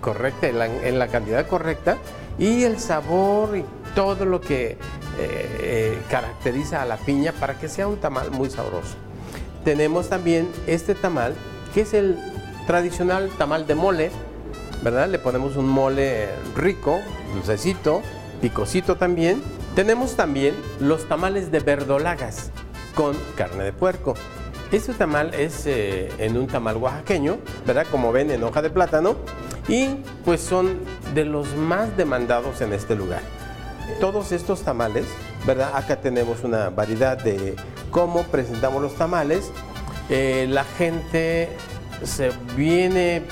correcta, 0.00 0.48
en 0.48 0.58
la, 0.58 0.66
en 0.66 0.98
la 0.98 1.08
cantidad 1.08 1.46
correcta, 1.46 1.98
y 2.38 2.64
el 2.64 2.78
sabor 2.78 3.56
y 3.56 3.64
todo 3.94 4.24
lo 4.24 4.40
que 4.40 4.78
eh, 5.18 5.58
eh, 5.60 5.98
caracteriza 6.08 6.82
a 6.82 6.84
la 6.84 6.96
piña 6.96 7.32
para 7.32 7.58
que 7.58 7.68
sea 7.68 7.88
un 7.88 7.98
tamal 7.98 8.30
muy 8.30 8.50
sabroso. 8.50 8.96
tenemos 9.64 10.08
también 10.08 10.48
este 10.66 10.94
tamal, 10.94 11.34
que 11.74 11.82
es 11.82 11.92
el 11.92 12.18
tradicional 12.66 13.30
tamal 13.36 13.66
de 13.66 13.74
mole, 13.74 14.10
¿verdad? 14.82 15.08
Le 15.08 15.18
ponemos 15.18 15.56
un 15.56 15.68
mole 15.68 16.28
rico, 16.56 17.00
dulcecito, 17.34 18.02
picosito 18.40 18.96
también. 18.96 19.42
Tenemos 19.74 20.16
también 20.16 20.54
los 20.80 21.08
tamales 21.08 21.50
de 21.52 21.60
verdolagas 21.60 22.50
con 22.94 23.16
carne 23.36 23.64
de 23.64 23.72
puerco. 23.72 24.14
Este 24.72 24.92
tamal 24.92 25.34
es 25.34 25.66
eh, 25.66 26.10
en 26.18 26.36
un 26.36 26.46
tamal 26.46 26.76
oaxaqueño, 26.76 27.38
¿verdad? 27.66 27.86
Como 27.90 28.12
ven 28.12 28.30
en 28.30 28.44
hoja 28.44 28.62
de 28.62 28.70
plátano 28.70 29.16
y 29.68 29.96
pues 30.24 30.40
son 30.40 30.78
de 31.14 31.24
los 31.24 31.56
más 31.56 31.96
demandados 31.96 32.60
en 32.60 32.72
este 32.72 32.94
lugar. 32.94 33.22
Todos 33.98 34.32
estos 34.32 34.62
tamales, 34.62 35.06
¿verdad? 35.46 35.72
Acá 35.74 36.00
tenemos 36.00 36.44
una 36.44 36.70
variedad 36.70 37.18
de 37.18 37.56
cómo 37.90 38.22
presentamos 38.24 38.82
los 38.82 38.94
tamales. 38.94 39.50
Eh, 40.08 40.46
la 40.48 40.64
gente 40.64 41.48
se 42.04 42.30
viene 42.56 43.22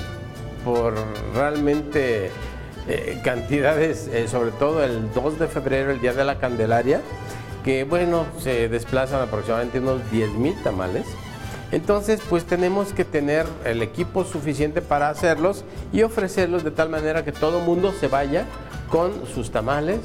por 0.64 0.94
realmente 1.34 2.30
eh, 2.88 3.20
cantidades, 3.22 4.10
sobre 4.30 4.50
todo 4.52 4.82
el 4.82 5.12
2 5.12 5.38
de 5.38 5.48
febrero, 5.48 5.90
el 5.90 6.00
Día 6.00 6.12
de 6.12 6.24
la 6.24 6.38
Candelaria, 6.38 7.00
que 7.64 7.84
bueno, 7.84 8.26
se 8.38 8.68
desplazan 8.68 9.20
aproximadamente 9.20 9.78
unos 9.78 10.10
10 10.10 10.32
mil 10.32 10.54
tamales. 10.62 11.06
Entonces, 11.70 12.20
pues 12.28 12.44
tenemos 12.44 12.94
que 12.94 13.04
tener 13.04 13.46
el 13.64 13.82
equipo 13.82 14.24
suficiente 14.24 14.80
para 14.80 15.10
hacerlos 15.10 15.64
y 15.92 16.02
ofrecerlos 16.02 16.64
de 16.64 16.70
tal 16.70 16.88
manera 16.88 17.24
que 17.24 17.32
todo 17.32 17.60
mundo 17.60 17.92
se 17.92 18.08
vaya 18.08 18.46
con 18.88 19.26
sus 19.26 19.50
tamales, 19.50 20.00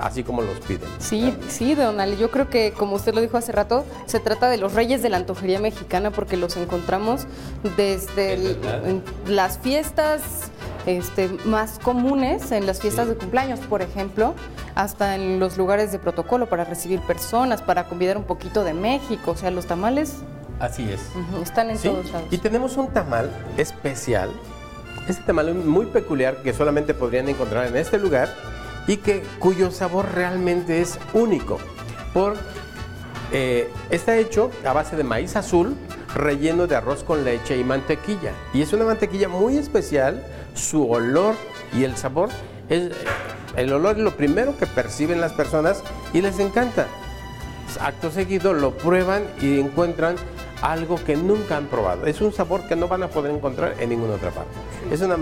así 0.00 0.22
como 0.22 0.42
los 0.42 0.58
piden. 0.60 0.88
Sí, 0.98 1.34
sí, 1.48 1.74
don 1.74 2.00
Ali. 2.00 2.16
Yo 2.16 2.30
creo 2.30 2.48
que, 2.48 2.72
como 2.72 2.96
usted 2.96 3.14
lo 3.14 3.20
dijo 3.20 3.36
hace 3.36 3.52
rato, 3.52 3.84
se 4.06 4.20
trata 4.20 4.48
de 4.48 4.58
los 4.58 4.74
reyes 4.74 5.02
de 5.02 5.08
la 5.08 5.16
antojería 5.16 5.60
mexicana 5.60 6.10
porque 6.10 6.36
los 6.36 6.56
encontramos 6.56 7.26
desde 7.76 8.56
las 9.26 9.58
fiestas 9.58 10.50
este, 10.86 11.28
más 11.44 11.78
comunes, 11.78 12.50
en 12.52 12.66
las 12.66 12.80
fiestas 12.80 13.08
de 13.08 13.14
cumpleaños, 13.14 13.60
por 13.60 13.82
ejemplo, 13.82 14.34
hasta 14.74 15.16
en 15.16 15.40
los 15.40 15.58
lugares 15.58 15.92
de 15.92 15.98
protocolo 15.98 16.48
para 16.48 16.64
recibir 16.64 17.00
personas, 17.00 17.62
para 17.62 17.84
convidar 17.84 18.16
un 18.16 18.24
poquito 18.24 18.64
de 18.64 18.74
México. 18.74 19.32
O 19.32 19.36
sea, 19.36 19.50
los 19.50 19.66
tamales 19.66 20.14
Así 20.60 20.90
es. 20.90 21.00
están 21.42 21.70
en 21.70 21.78
todos 21.78 22.10
lados. 22.10 22.28
Y 22.30 22.38
tenemos 22.38 22.76
un 22.76 22.88
tamal 22.88 23.30
especial, 23.56 24.30
este 25.08 25.22
tamal 25.22 25.54
muy 25.54 25.86
peculiar 25.86 26.42
que 26.42 26.52
solamente 26.52 26.94
podrían 26.94 27.28
encontrar 27.28 27.66
en 27.66 27.76
este 27.76 27.98
lugar 27.98 28.28
y 28.88 28.96
que 28.96 29.22
cuyo 29.38 29.70
sabor 29.70 30.06
realmente 30.12 30.80
es 30.80 30.98
único. 31.12 31.58
Por, 32.12 32.36
eh, 33.30 33.70
está 33.90 34.16
hecho 34.16 34.50
a 34.64 34.72
base 34.72 34.96
de 34.96 35.04
maíz 35.04 35.36
azul 35.36 35.76
relleno 36.14 36.66
de 36.66 36.74
arroz 36.74 37.04
con 37.04 37.24
leche 37.24 37.56
y 37.56 37.62
mantequilla. 37.62 38.32
Y 38.52 38.62
es 38.62 38.72
una 38.72 38.84
mantequilla 38.84 39.28
muy 39.28 39.56
especial, 39.56 40.26
su 40.54 40.90
olor 40.90 41.36
y 41.72 41.84
el 41.84 41.96
sabor 41.96 42.30
es 42.68 42.90
el 43.56 43.72
olor 43.72 43.96
es 43.96 44.02
lo 44.04 44.16
primero 44.16 44.56
que 44.56 44.66
perciben 44.66 45.20
las 45.20 45.32
personas 45.32 45.82
y 46.12 46.22
les 46.22 46.38
encanta. 46.38 46.86
Acto 47.80 48.10
seguido 48.10 48.54
lo 48.54 48.70
prueban 48.70 49.24
y 49.40 49.58
encuentran 49.58 50.14
algo 50.62 51.02
que 51.04 51.16
nunca 51.16 51.56
han 51.56 51.66
probado. 51.66 52.06
Es 52.06 52.20
un 52.20 52.32
sabor 52.32 52.68
que 52.68 52.76
no 52.76 52.86
van 52.86 53.02
a 53.02 53.08
poder 53.08 53.34
encontrar 53.34 53.74
en 53.80 53.90
ninguna 53.90 54.14
otra 54.14 54.30
parte. 54.30 54.50
Es 54.92 55.00
una, 55.00 55.16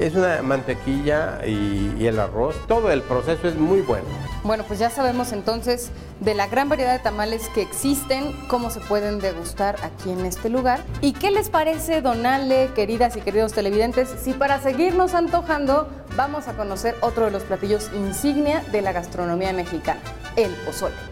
es 0.00 0.14
una 0.14 0.40
mantequilla 0.42 1.40
y, 1.46 2.06
el 2.06 2.18
arroz, 2.18 2.56
todo 2.66 2.90
el 2.90 3.02
proceso 3.02 3.46
es 3.46 3.54
muy 3.54 3.82
bueno. 3.82 4.06
Bueno, 4.42 4.64
pues 4.66 4.78
ya 4.78 4.88
sabemos 4.88 5.32
entonces 5.32 5.90
de 6.20 6.34
la 6.34 6.46
gran 6.46 6.70
variedad 6.70 6.92
de 6.94 6.98
tamales 6.98 7.48
que 7.50 7.60
existen, 7.60 8.32
cómo 8.48 8.70
se 8.70 8.80
pueden 8.80 9.20
degustar 9.20 9.76
aquí 9.82 10.10
en 10.10 10.24
este 10.24 10.48
lugar. 10.48 10.80
¿Y 11.02 11.12
qué 11.12 11.30
les 11.30 11.50
parece, 11.50 12.00
Donale, 12.00 12.70
queridas 12.74 13.16
y 13.16 13.20
queridos 13.20 13.52
televidentes, 13.52 14.08
si 14.22 14.32
para 14.32 14.60
seguirnos 14.60 15.14
antojando 15.14 15.88
vamos 16.16 16.48
a 16.48 16.54
conocer 16.54 16.96
otro 17.02 17.26
de 17.26 17.30
los 17.30 17.42
platillos 17.42 17.90
insignia 17.94 18.62
de 18.72 18.80
la 18.80 18.92
gastronomía 18.92 19.52
mexicana, 19.52 20.00
el 20.36 20.50
pozole? 20.64 21.09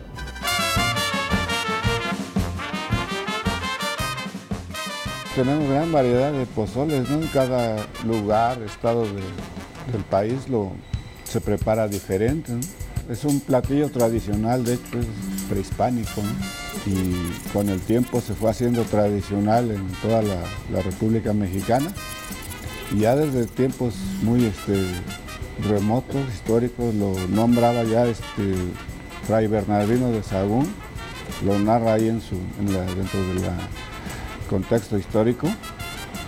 Tenemos 5.38 5.68
gran 5.68 5.92
variedad 5.92 6.32
de 6.32 6.46
pozoles, 6.46 7.08
¿no? 7.08 7.22
En 7.22 7.28
cada 7.28 7.76
lugar, 8.04 8.60
estado 8.62 9.04
del 9.04 10.02
país 10.10 10.48
lo, 10.48 10.72
se 11.22 11.40
prepara 11.40 11.86
diferente, 11.86 12.52
Es 13.08 13.24
un 13.24 13.38
platillo 13.38 13.88
tradicional, 13.88 14.64
de 14.64 14.74
hecho 14.74 14.98
es 14.98 15.06
prehispánico, 15.48 16.22
Y 16.86 17.52
con 17.52 17.68
el 17.68 17.80
tiempo 17.80 18.20
se 18.20 18.34
fue 18.34 18.50
haciendo 18.50 18.82
tradicional 18.82 19.70
en 19.70 19.86
toda 20.02 20.22
la, 20.22 20.82
República 20.82 21.32
Mexicana. 21.32 21.92
Y 22.92 23.00
ya 23.02 23.14
desde 23.14 23.46
tiempos 23.46 23.94
muy 24.22 24.44
este, 24.44 24.86
remotos, 25.68 26.20
históricos, 26.34 26.92
lo 26.96 27.14
nombraba 27.28 27.84
ya 27.84 28.06
este 28.06 28.54
Fray 29.24 29.46
Bernardino 29.46 30.10
de 30.10 30.24
Sagún, 30.24 30.66
lo 31.44 31.56
narra 31.60 31.94
ahí 31.94 32.08
en 32.08 32.20
su, 32.20 32.36
dentro 32.58 33.20
de 33.20 33.34
la 33.34 33.56
contexto 34.48 34.98
histórico, 34.98 35.48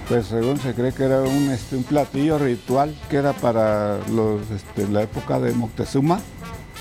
pues 0.08 0.26
según 0.26 0.58
se 0.58 0.74
cree 0.74 0.92
que 0.92 1.04
era 1.04 1.22
un, 1.22 1.50
este, 1.50 1.76
un 1.76 1.84
platillo 1.84 2.38
ritual 2.38 2.94
que 3.08 3.16
era 3.16 3.32
para 3.32 3.98
los, 4.08 4.50
este, 4.50 4.88
la 4.88 5.02
época 5.02 5.40
de 5.40 5.52
Moctezuma, 5.52 6.20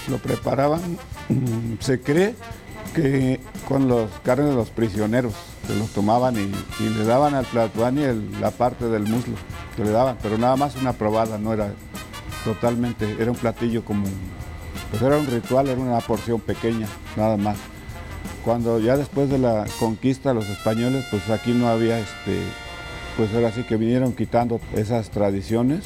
lo 0.09 0.17
preparaban, 0.17 0.81
mm, 1.29 1.75
se 1.79 2.01
cree 2.01 2.35
que 2.93 3.39
con 3.67 3.87
los 3.87 4.09
carnes 4.23 4.47
de 4.49 4.55
los 4.55 4.69
prisioneros, 4.69 5.33
se 5.67 5.75
los 5.75 5.89
tomaban 5.89 6.35
y, 6.35 6.51
le 6.83 7.05
daban 7.05 7.35
al 7.35 7.45
platuani 7.45 8.01
la 8.41 8.49
parte 8.49 8.85
del 8.85 9.03
muslo, 9.03 9.35
que 9.75 9.83
le 9.83 9.91
daban, 9.91 10.17
pero 10.21 10.37
nada 10.37 10.55
más 10.55 10.75
una 10.75 10.93
probada, 10.93 11.37
no 11.37 11.53
era 11.53 11.71
totalmente, 12.43 13.15
era 13.19 13.29
un 13.29 13.37
platillo 13.37 13.85
como, 13.85 14.05
pues 14.89 15.01
era 15.03 15.17
un 15.17 15.27
ritual, 15.27 15.67
era 15.67 15.79
una 15.79 15.99
porción 15.99 16.41
pequeña, 16.41 16.87
nada 17.15 17.37
más 17.37 17.57
cuando 18.43 18.79
ya 18.79 18.97
después 18.97 19.29
de 19.29 19.37
la 19.37 19.65
conquista 19.79 20.33
los 20.33 20.47
españoles, 20.49 21.05
pues 21.11 21.29
aquí 21.29 21.51
no 21.51 21.67
había, 21.67 21.99
este, 21.99 22.41
pues 23.17 23.33
ahora 23.33 23.51
sí 23.51 23.63
que 23.63 23.77
vinieron 23.77 24.13
quitando 24.13 24.59
esas 24.75 25.09
tradiciones 25.09 25.85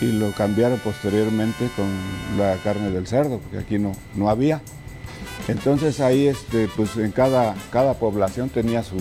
y 0.00 0.06
lo 0.06 0.32
cambiaron 0.32 0.78
posteriormente 0.78 1.68
con 1.76 1.86
la 2.38 2.56
carne 2.62 2.90
del 2.90 3.06
cerdo, 3.06 3.38
porque 3.38 3.58
aquí 3.58 3.78
no, 3.78 3.92
no 4.14 4.28
había. 4.30 4.60
Entonces 5.48 6.00
ahí, 6.00 6.26
este, 6.28 6.68
pues 6.76 6.96
en 6.96 7.12
cada, 7.12 7.54
cada 7.70 7.94
población 7.94 8.48
tenía 8.48 8.82
su, 8.82 8.96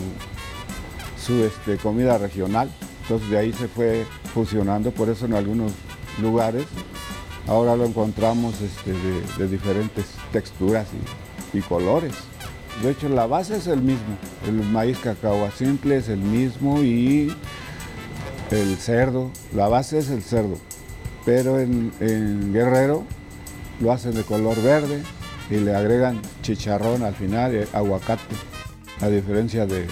su 1.23 1.43
este, 1.43 1.77
comida 1.77 2.17
regional, 2.17 2.69
entonces 3.03 3.29
de 3.29 3.37
ahí 3.37 3.53
se 3.53 3.67
fue 3.67 4.05
fusionando, 4.33 4.91
por 4.91 5.09
eso 5.09 5.25
en 5.25 5.35
algunos 5.35 5.71
lugares 6.21 6.65
ahora 7.47 7.75
lo 7.75 7.85
encontramos 7.85 8.55
este, 8.61 8.93
de, 9.37 9.47
diferentes 9.47 10.05
texturas 10.31 10.87
y 11.53 11.61
colores. 11.61 12.32
De 12.81 12.91
hecho, 12.91 13.07
la 13.07 13.27
base 13.27 13.57
es 13.57 13.67
el 13.67 13.81
mismo. 13.81 14.17
El 14.47 14.55
maíz 14.55 14.97
cacao 14.97 15.49
simple 15.51 15.97
es 15.97 16.09
el 16.09 16.19
mismo 16.19 16.81
y 16.83 17.33
el 18.51 18.77
cerdo. 18.77 19.31
La 19.53 19.67
base 19.67 19.99
es 19.99 20.09
el 20.09 20.23
cerdo. 20.23 20.57
Pero 21.25 21.59
en, 21.59 21.91
Guerrero 22.51 23.05
lo 23.79 23.91
hacen 23.91 24.13
de 24.13 24.23
color 24.23 24.61
verde 24.61 25.01
y 25.49 25.55
le 25.55 25.75
agregan 25.75 26.21
chicharrón 26.41 27.03
al 27.03 27.15
final 27.15 27.53
y 27.55 27.75
aguacate. 27.75 28.35
A 29.01 29.07
diferencia 29.07 29.65
de, 29.65 29.87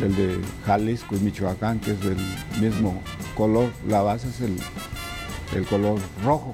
del 0.00 0.16
de 0.16 0.38
Jalisco 0.66 1.16
y 1.16 1.20
Michoacán, 1.20 1.80
que 1.80 1.92
es 1.92 2.00
del 2.00 2.18
mismo 2.60 3.00
color. 3.36 3.70
La 3.86 4.02
base 4.02 4.28
es 4.28 4.40
el, 4.40 4.56
el 5.56 5.66
color 5.66 5.98
rojo 6.24 6.52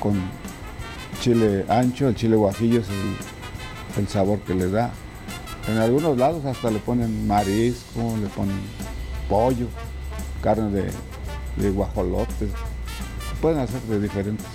con 0.00 0.20
chile 1.20 1.64
ancho, 1.68 2.08
el 2.08 2.14
chile 2.14 2.36
guajillo 2.36 2.80
es 2.80 2.88
el 2.88 3.37
el 3.98 4.08
sabor 4.08 4.40
que 4.40 4.54
le 4.54 4.70
da. 4.70 4.90
En 5.68 5.78
algunos 5.78 6.16
lados 6.16 6.44
hasta 6.44 6.70
le 6.70 6.78
ponen 6.78 7.26
marisco, 7.26 8.16
le 8.20 8.28
ponen 8.28 8.58
pollo, 9.28 9.66
carne 10.42 10.70
de, 10.70 10.90
de 11.56 11.70
guajolotes. 11.70 12.50
Pueden 13.42 13.58
hacer 13.58 13.80
de 13.82 14.00
diferentes 14.00 14.46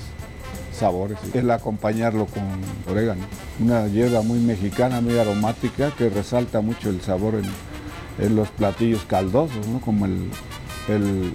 sabores. 0.73 1.17
El 1.33 1.51
acompañarlo 1.51 2.25
con 2.25 2.43
orégano, 2.91 3.21
una 3.59 3.87
hierba 3.87 4.21
muy 4.21 4.39
mexicana, 4.39 5.01
muy 5.01 5.17
aromática 5.17 5.91
que 5.91 6.09
resalta 6.09 6.61
mucho 6.61 6.89
el 6.89 7.01
sabor 7.01 7.35
en, 7.35 8.35
los 8.35 8.49
platillos 8.49 9.05
caldosos, 9.05 9.65
como 9.83 10.05
el, 10.05 10.29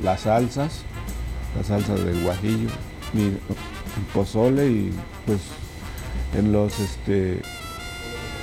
las 0.03 0.23
salsas, 0.23 0.83
la 1.57 1.65
salsa 1.65 1.95
del 1.95 2.23
guajillo, 2.23 2.69
el 3.15 3.39
pozole 4.13 4.69
y 4.69 4.93
pues 5.27 5.41
en 6.37 6.53
los 6.53 6.79
este, 6.79 7.41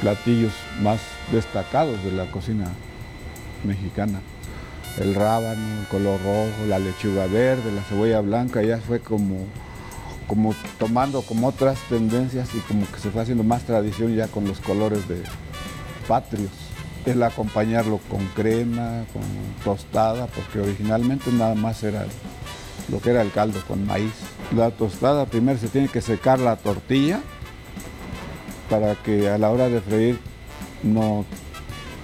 platillos 0.06 0.54
más 0.84 1.00
destacados 1.32 2.04
de 2.04 2.12
la 2.12 2.30
cocina 2.30 2.66
mexicana. 3.64 4.22
El 5.00 5.16
rábano, 5.16 5.80
el 5.82 5.88
color 5.88 6.20
rojo, 6.22 6.68
la 6.68 6.78
lechuga 6.78 7.26
verde, 7.26 7.72
la 7.72 7.82
cebolla 7.82 8.22
blanca, 8.22 8.62
ya 8.62 8.78
fue 8.78 9.00
como, 9.00 9.48
como 10.28 10.54
tomando 10.78 11.24
como 11.24 11.48
otras 11.48 11.80
tendencias 11.90 12.54
y 12.54 12.60
como 12.60 12.86
que 12.86 13.00
se 13.00 13.10
fue 13.10 13.24
haciendo 13.24 13.44
más 13.44 13.64
tradición 13.64 14.16
ya 14.16 14.28
con 14.28 14.48
los 14.48 14.60
colores 14.60 15.08
de 15.08 15.24
patrios. 16.08 16.52
el 17.08 17.24
acompañarlo 17.24 18.00
con 18.08 18.24
crema, 18.36 19.06
con 19.12 19.24
tostada, 19.64 20.28
porque 20.28 20.60
originalmente 20.60 21.32
nada 21.32 21.56
más 21.56 21.82
era 21.82 22.06
lo 22.90 23.02
que 23.02 23.10
era 23.10 23.24
el 23.24 23.32
caldo 23.32 23.60
con 23.68 23.88
maíz. 23.88 24.14
La 24.56 24.70
tostada 24.70 25.26
primero 25.26 25.58
se 25.58 25.68
tiene 25.68 25.88
que 25.88 26.02
secar 26.02 26.38
la 26.38 26.58
tortilla 26.58 27.22
para 28.70 28.96
que 28.96 29.30
a 29.30 29.38
la 29.38 29.52
hora 29.52 29.70
de 29.70 29.82
freír 29.82 30.20
no, 30.84 31.26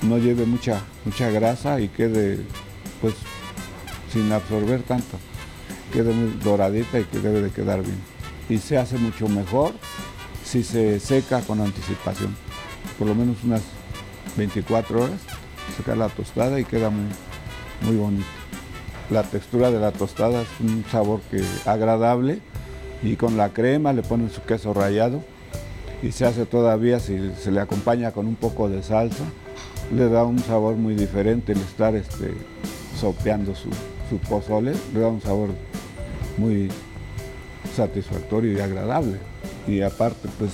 no 0.01 0.17
lleve 0.17 0.45
mucha, 0.45 0.81
mucha 1.05 1.29
grasa 1.29 1.79
y 1.79 1.87
quede 1.87 2.39
pues 3.01 3.15
sin 4.11 4.31
absorber 4.31 4.83
tanto, 4.83 5.17
quede 5.93 6.13
muy 6.13 6.37
doradita 6.43 6.99
y 6.99 7.05
debe 7.11 7.41
de 7.41 7.51
quedar 7.51 7.81
bien. 7.81 7.99
Y 8.49 8.57
se 8.57 8.77
hace 8.77 8.97
mucho 8.97 9.27
mejor 9.27 9.73
si 10.43 10.63
se 10.63 10.99
seca 10.99 11.41
con 11.41 11.61
anticipación, 11.61 12.35
por 12.99 13.07
lo 13.07 13.15
menos 13.15 13.37
unas 13.43 13.61
24 14.37 15.03
horas, 15.03 15.21
secar 15.77 15.97
la 15.97 16.09
tostada 16.09 16.59
y 16.59 16.65
queda 16.65 16.89
muy, 16.89 17.05
muy 17.85 17.95
bonito. 17.95 18.25
La 19.09 19.23
textura 19.23 19.71
de 19.71 19.79
la 19.79 19.91
tostada 19.91 20.41
es 20.41 20.47
un 20.59 20.85
sabor 20.91 21.21
que 21.31 21.43
agradable 21.65 22.39
y 23.03 23.15
con 23.15 23.37
la 23.37 23.49
crema 23.49 23.93
le 23.93 24.03
ponen 24.03 24.29
su 24.29 24.41
queso 24.43 24.73
rallado 24.73 25.23
y 26.01 26.11
se 26.11 26.25
hace 26.25 26.45
todavía 26.45 26.99
si 26.99 27.31
se 27.39 27.51
le 27.51 27.61
acompaña 27.61 28.11
con 28.11 28.27
un 28.27 28.35
poco 28.35 28.69
de 28.69 28.81
salsa, 28.83 29.23
le 29.93 30.09
da 30.09 30.23
un 30.23 30.39
sabor 30.39 30.75
muy 30.75 30.95
diferente 30.95 31.51
el 31.51 31.59
estar 31.59 31.95
este, 31.95 32.33
sopeando 32.99 33.53
su, 33.55 33.69
su 34.09 34.17
pozole, 34.17 34.73
le 34.93 34.99
da 34.99 35.07
un 35.07 35.21
sabor 35.21 35.49
muy 36.37 36.69
satisfactorio 37.75 38.53
y 38.53 38.59
agradable. 38.59 39.17
Y 39.67 39.81
aparte, 39.81 40.27
pues 40.39 40.51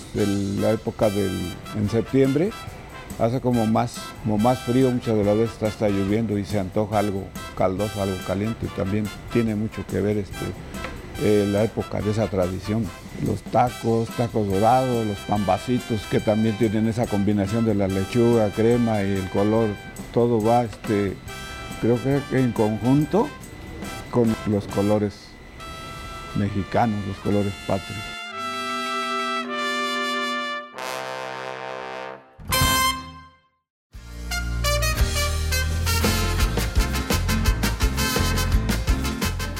la 0.59 0.71
época 0.71 1.09
del, 1.09 1.53
en 1.77 1.89
septiembre, 1.89 2.51
hace 3.19 3.39
como 3.39 3.65
más, 3.65 3.97
como 4.23 4.37
más 4.37 4.59
frío, 4.59 4.91
muchas 4.91 5.15
de 5.15 5.23
las 5.23 5.37
veces 5.37 5.61
está, 5.61 5.89
lloviendo 5.89 6.37
y 6.37 6.45
se 6.45 6.59
antoja 6.59 6.99
algo 6.99 7.23
caldoso, 7.57 8.01
algo 8.01 8.17
caliente. 8.25 8.67
También 8.75 9.05
tiene 9.31 9.55
mucho 9.55 9.85
que 9.87 10.01
ver 10.01 10.17
este, 10.17 10.45
eh, 11.21 11.47
la 11.51 11.63
época 11.63 12.01
de 12.01 12.11
esa 12.11 12.27
tradición. 12.27 12.85
Los 13.25 13.41
tacos, 13.43 14.09
tacos 14.17 14.47
dorados, 14.47 15.05
los 15.05 15.17
pambacitos, 15.19 16.01
que 16.11 16.19
también 16.19 16.57
tienen 16.57 16.87
esa 16.87 17.07
combinación 17.07 17.65
de 17.65 17.75
la 17.75 17.87
lechuga, 17.87 18.49
crema 18.49 19.01
y 19.03 19.13
el 19.13 19.29
color, 19.29 19.69
todo 20.13 20.41
va, 20.41 20.63
este, 20.63 21.15
creo 21.81 21.97
que 22.03 22.21
en 22.37 22.51
conjunto 22.51 23.27
con 24.11 24.35
los 24.47 24.67
colores 24.67 25.13
mexicanos, 26.35 27.05
los 27.07 27.17
colores 27.17 27.53
patrios. 27.67 28.26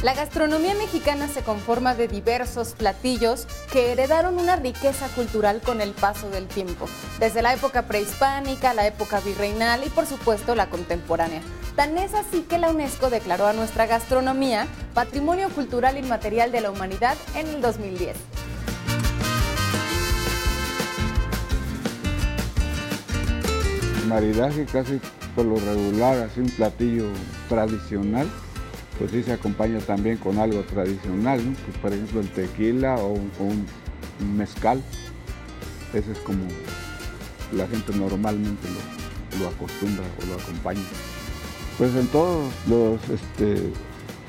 La 0.07 0.13
gastronomía 0.13 0.73
mexicana 0.73 1.27
se 1.27 1.41
conforma 1.41 1.93
de 1.93 2.07
diversos 2.07 2.75
platillos 2.75 3.45
que 3.73 3.91
heredaron 3.91 4.39
una 4.39 4.55
riqueza 4.55 5.09
cultural 5.09 5.59
con 5.59 5.81
el 5.81 5.91
paso 5.91 6.29
del 6.29 6.47
tiempo, 6.47 6.85
desde 7.19 7.41
la 7.41 7.53
época 7.53 7.87
prehispánica, 7.89 8.73
la 8.73 8.87
época 8.87 9.19
virreinal 9.19 9.83
y 9.85 9.89
por 9.89 10.05
supuesto 10.05 10.55
la 10.55 10.69
contemporánea. 10.69 11.41
Tan 11.75 11.97
es 11.97 12.13
así 12.13 12.43
que 12.43 12.57
la 12.57 12.69
UNESCO 12.69 13.09
declaró 13.09 13.47
a 13.47 13.51
nuestra 13.51 13.85
gastronomía 13.85 14.65
Patrimonio 14.93 15.49
Cultural 15.49 15.97
Inmaterial 15.97 16.53
de 16.53 16.61
la 16.61 16.71
Humanidad 16.71 17.17
en 17.35 17.47
el 17.47 17.61
2010. 17.61 18.15
maridaje 24.07 24.65
casi 24.65 25.01
por 25.35 25.43
lo 25.43 25.57
regular, 25.57 26.17
así 26.19 26.39
un 26.39 26.49
platillo 26.49 27.09
tradicional, 27.50 28.25
pues 28.98 29.12
sí 29.12 29.24
se 29.24 29.33
acompaña 29.33 29.79
también 29.79 30.18
con 30.18 30.38
algo 30.38 30.62
tradicional. 30.62 31.42
Pues, 31.66 31.77
por 31.77 31.94
ejemplo 31.94 32.22
el 32.22 32.29
tequila 32.29 32.96
o 32.96 33.14
un, 33.14 33.66
mezcal. 34.36 34.81
Ese 35.94 36.12
es 36.12 36.18
como 36.20 36.44
la 37.53 37.68
gente 37.68 37.94
normalmente 37.96 38.68
lo, 38.68 39.44
lo 39.44 39.50
acostumbra 39.50 40.03
o 40.22 40.25
lo 40.25 40.42
acompaña. 40.42 40.81
Pues 41.77 41.96
en 41.96 42.07
todos 42.07 42.51
los, 42.68 43.00
este, 43.10 43.72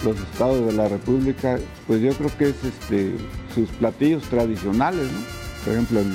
los 0.05 0.19
estados 0.21 0.67
de 0.67 0.73
la 0.73 0.89
República, 0.89 1.59
pues 1.87 2.03
yo 2.03 2.13
creo 2.13 2.31
que 2.37 2.51
es 2.51 2.65
este, 2.65 3.15
sus 3.55 3.69
platillos 3.71 4.23
tradicionales, 4.25 5.11
¿no? 5.11 5.21
Por 5.65 5.73
ejemplo, 5.73 6.01
en 6.01 6.15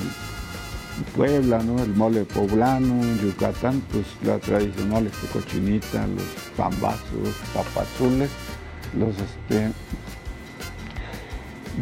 Puebla, 1.16 1.58
¿no? 1.58 1.82
El 1.82 1.94
mole 1.94 2.24
poblano, 2.24 3.00
Yucatán, 3.20 3.82
pues 3.90 4.06
la 4.22 4.38
tradicional 4.38 5.06
este, 5.06 5.26
cochinita, 5.28 6.06
los 6.06 6.24
pambazos, 6.56 7.34
papazules, 7.52 8.30
los 8.96 9.14
este. 9.18 9.72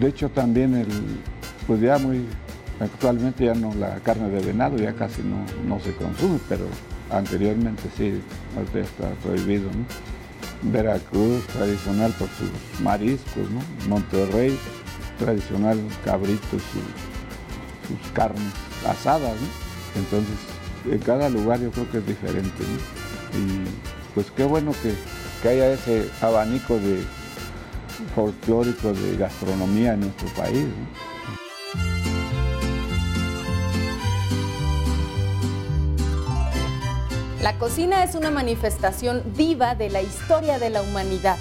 De 0.01 0.09
hecho 0.09 0.31
también 0.31 0.75
el, 0.75 0.89
pues 1.67 1.81
ya 1.81 1.99
muy, 1.99 2.25
actualmente 2.81 3.45
ya 3.45 3.55
no, 3.55 3.75
la 3.75 3.97
carne 4.01 4.31
de 4.31 4.41
venado 4.41 4.79
ya 4.79 4.95
casi 4.95 5.23
no, 5.23 5.45
no 5.69 5.79
se 5.81 5.93
consume, 5.95 6.39
pero 6.49 6.65
anteriormente 7.11 7.83
sí, 7.97 8.19
ahorita 8.57 8.79
está 8.81 9.11
prohibido. 9.23 9.69
Veracruz, 10.63 11.45
tradicional 11.49 12.13
por 12.13 12.29
sus 12.29 12.81
mariscos, 12.81 13.51
¿no? 13.51 13.89
Monterrey, 13.89 14.57
tradicional 15.19 15.79
cabritos 16.05 16.63
y 16.63 17.89
sus 17.89 18.13
carnes 18.13 18.72
asadas, 18.87 19.35
¿no? 19.41 20.01
Entonces, 20.01 20.37
en 20.91 20.99
cada 20.99 21.29
lugar 21.29 21.61
yo 21.61 21.71
creo 21.71 21.91
que 21.91 21.99
es 21.99 22.07
diferente, 22.07 22.63
¿no? 22.63 23.39
Y 23.39 23.65
pues 24.15 24.31
qué 24.37 24.45
bueno 24.45 24.73
que, 24.83 24.95
que 25.43 25.49
haya 25.49 25.73
ese 25.73 26.11
abanico 26.21 26.77
de 26.79 27.03
folclórico 28.15 28.93
de 28.93 29.17
gastronomía 29.17 29.95
en 29.95 30.01
nuestro 30.01 30.29
país, 30.29 30.65
¿no? 30.65 31.13
La 37.43 37.59
cocina 37.59 38.05
es 38.05 38.15
una 38.15 38.31
manifestación 38.31 39.23
viva 39.37 39.75
de 39.75 39.91
la 39.91 40.01
historia 40.01 40.61
de 40.61 40.71
la 40.71 40.81
humanidad. 40.81 41.37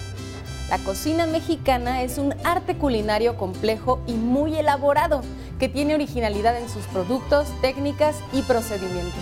La 0.67 0.79
cocina 0.79 1.27
mexicana 1.27 2.01
es 2.01 2.17
un 2.17 2.33
arte 2.43 2.75
culinario 2.75 3.37
complejo 3.37 4.01
y 4.07 4.13
muy 4.13 4.55
elaborado 4.55 5.21
que 5.61 5.69
tiene 5.69 5.93
originalidad 5.93 6.57
en 6.57 6.67
sus 6.67 6.85
productos, 6.87 7.47
técnicas 7.61 8.15
y 8.33 8.41
procedimientos. 8.41 9.21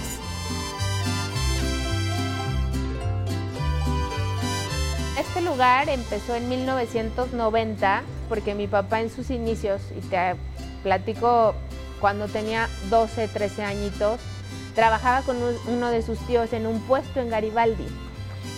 Este 5.20 5.42
lugar 5.42 5.90
empezó 5.90 6.36
en 6.36 6.48
1990 6.48 8.04
porque 8.30 8.56
mi 8.56 8.68
papá 8.68 9.02
en 9.02 9.10
sus 9.14 9.32
inicios, 9.32 9.82
y 9.98 10.00
te 10.08 10.36
platico 10.82 11.56
cuando 12.00 12.30
tenía 12.30 12.70
12, 12.90 13.28
13 13.28 13.64
añitos, 13.66 14.22
trabajaba 14.76 15.24
con 15.24 15.36
un- 15.44 15.58
uno 15.68 15.90
de 15.90 16.02
sus 16.02 16.18
tíos 16.20 16.54
en 16.54 16.68
un 16.68 16.80
puesto 16.84 17.20
en 17.20 17.30
Garibaldi. 17.30 17.86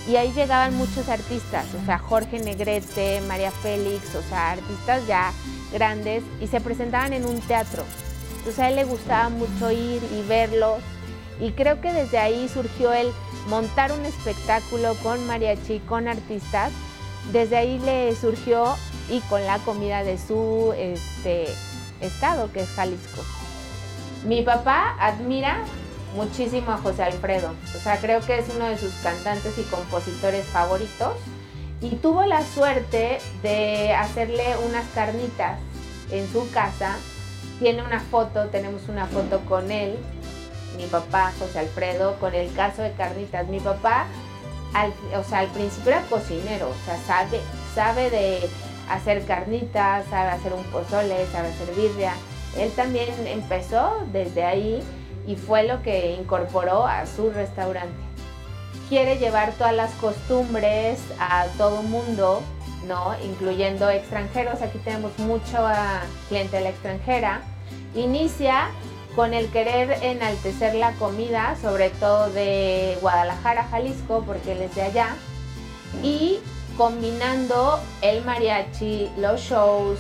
Y 0.08 0.18
ahí 0.18 0.32
llegaban 0.34 0.76
muchos 0.78 1.10
artistas, 1.10 1.66
o 1.82 1.84
sea, 1.88 1.98
Jorge 1.98 2.38
Negrete, 2.40 3.22
María 3.28 3.50
Félix, 3.50 4.14
o 4.14 4.22
sea, 4.30 4.52
artistas 4.52 5.08
ya 5.08 5.32
grandes 5.72 6.24
y 6.40 6.48
se 6.48 6.62
presentaban 6.62 7.14
en 7.14 7.26
un 7.26 7.40
teatro. 7.42 7.84
Entonces 8.38 8.60
a 8.60 8.70
él 8.70 8.76
le 8.76 8.84
gustaba 8.86 9.30
mucho 9.30 9.72
ir 9.72 10.02
y 10.14 10.28
verlos 10.28 10.82
y 11.40 11.52
creo 11.52 11.82
que 11.82 11.92
desde 11.92 12.18
ahí 12.18 12.48
surgió 12.48 12.94
el 12.94 13.12
montar 13.50 13.92
un 13.92 14.06
espectáculo 14.06 14.96
con 15.02 15.26
mariachi, 15.28 15.80
con 15.80 16.08
artistas. 16.08 16.72
Desde 17.32 17.58
ahí 17.58 17.80
le 17.80 18.16
surgió 18.16 18.76
y 19.10 19.20
con 19.22 19.46
la 19.46 19.58
comida 19.60 20.04
de 20.04 20.18
su 20.18 20.74
este, 20.78 21.48
estado, 22.00 22.52
que 22.52 22.62
es 22.62 22.70
Jalisco. 22.70 23.24
Mi 24.26 24.44
papá 24.44 24.96
admira 25.00 25.64
muchísimo 26.16 26.72
a 26.72 26.78
José 26.78 27.04
Alfredo, 27.04 27.54
o 27.76 27.80
sea, 27.80 27.98
creo 27.98 28.20
que 28.22 28.38
es 28.38 28.46
uno 28.56 28.68
de 28.68 28.78
sus 28.78 28.92
cantantes 28.96 29.58
y 29.58 29.64
compositores 29.64 30.46
favoritos 30.46 31.14
y 31.82 31.96
tuvo 31.96 32.24
la 32.26 32.46
suerte 32.46 33.20
de 33.42 33.94
hacerle 33.94 34.56
unas 34.68 34.86
carnitas 34.94 35.60
en 36.12 36.32
su 36.32 36.50
casa. 36.52 36.98
Tiene 37.60 37.84
una 37.84 38.00
foto, 38.00 38.48
tenemos 38.48 38.88
una 38.88 39.08
foto 39.08 39.40
con 39.42 39.72
él, 39.72 39.98
mi 40.78 40.86
papá 40.86 41.32
José 41.40 41.60
Alfredo, 41.60 42.16
con 42.20 42.34
el 42.34 42.52
caso 42.54 42.82
de 42.82 42.92
carnitas. 42.94 43.48
Mi 43.48 43.60
papá, 43.60 44.06
al, 44.74 44.94
o 45.18 45.24
sea, 45.24 45.40
al 45.40 45.48
principio 45.48 45.92
era 45.92 46.02
cocinero, 46.04 46.70
o 46.70 46.86
sea, 46.86 46.98
sabe, 47.06 47.40
sabe 47.76 48.10
de 48.10 48.50
hacer 48.90 49.26
carnitas, 49.26 50.06
sabe 50.10 50.30
hacer 50.30 50.54
un 50.54 50.64
pozole, 50.66 51.26
sabe 51.32 51.50
hacer 51.50 51.76
birria. 51.76 52.14
Él 52.58 52.72
también 52.72 53.10
empezó 53.26 53.98
desde 54.12 54.44
ahí 54.44 54.84
y 55.26 55.36
fue 55.36 55.64
lo 55.64 55.82
que 55.82 56.14
incorporó 56.14 56.86
a 56.86 57.06
su 57.06 57.32
restaurante. 57.32 58.11
Quiere 58.90 59.18
llevar 59.18 59.54
todas 59.54 59.74
las 59.74 59.92
costumbres 59.94 61.00
a 61.20 61.46
todo 61.58 61.82
mundo, 61.84 62.42
¿no? 62.88 63.16
Incluyendo 63.24 63.90
extranjeros. 63.90 64.62
Aquí 64.62 64.80
tenemos 64.80 65.18
mucha 65.20 66.02
clientela 66.28 66.70
extranjera. 66.70 67.42
Inicia 67.96 68.70
con 69.16 69.34
el 69.34 69.50
querer 69.50 69.98
enaltecer 70.02 70.76
la 70.76 70.94
comida, 70.94 71.56
sobre 71.62 71.90
todo 71.90 72.30
de 72.30 72.98
Guadalajara, 73.02 73.66
Jalisco, 73.66 74.24
porque 74.26 74.54
él 74.54 74.62
es 74.62 74.76
de 74.76 74.84
allá, 74.84 75.16
y 76.02 76.40
combinando 76.78 77.80
el 78.02 78.24
mariachi, 78.24 79.12
los 79.18 79.42
shows, 79.42 80.00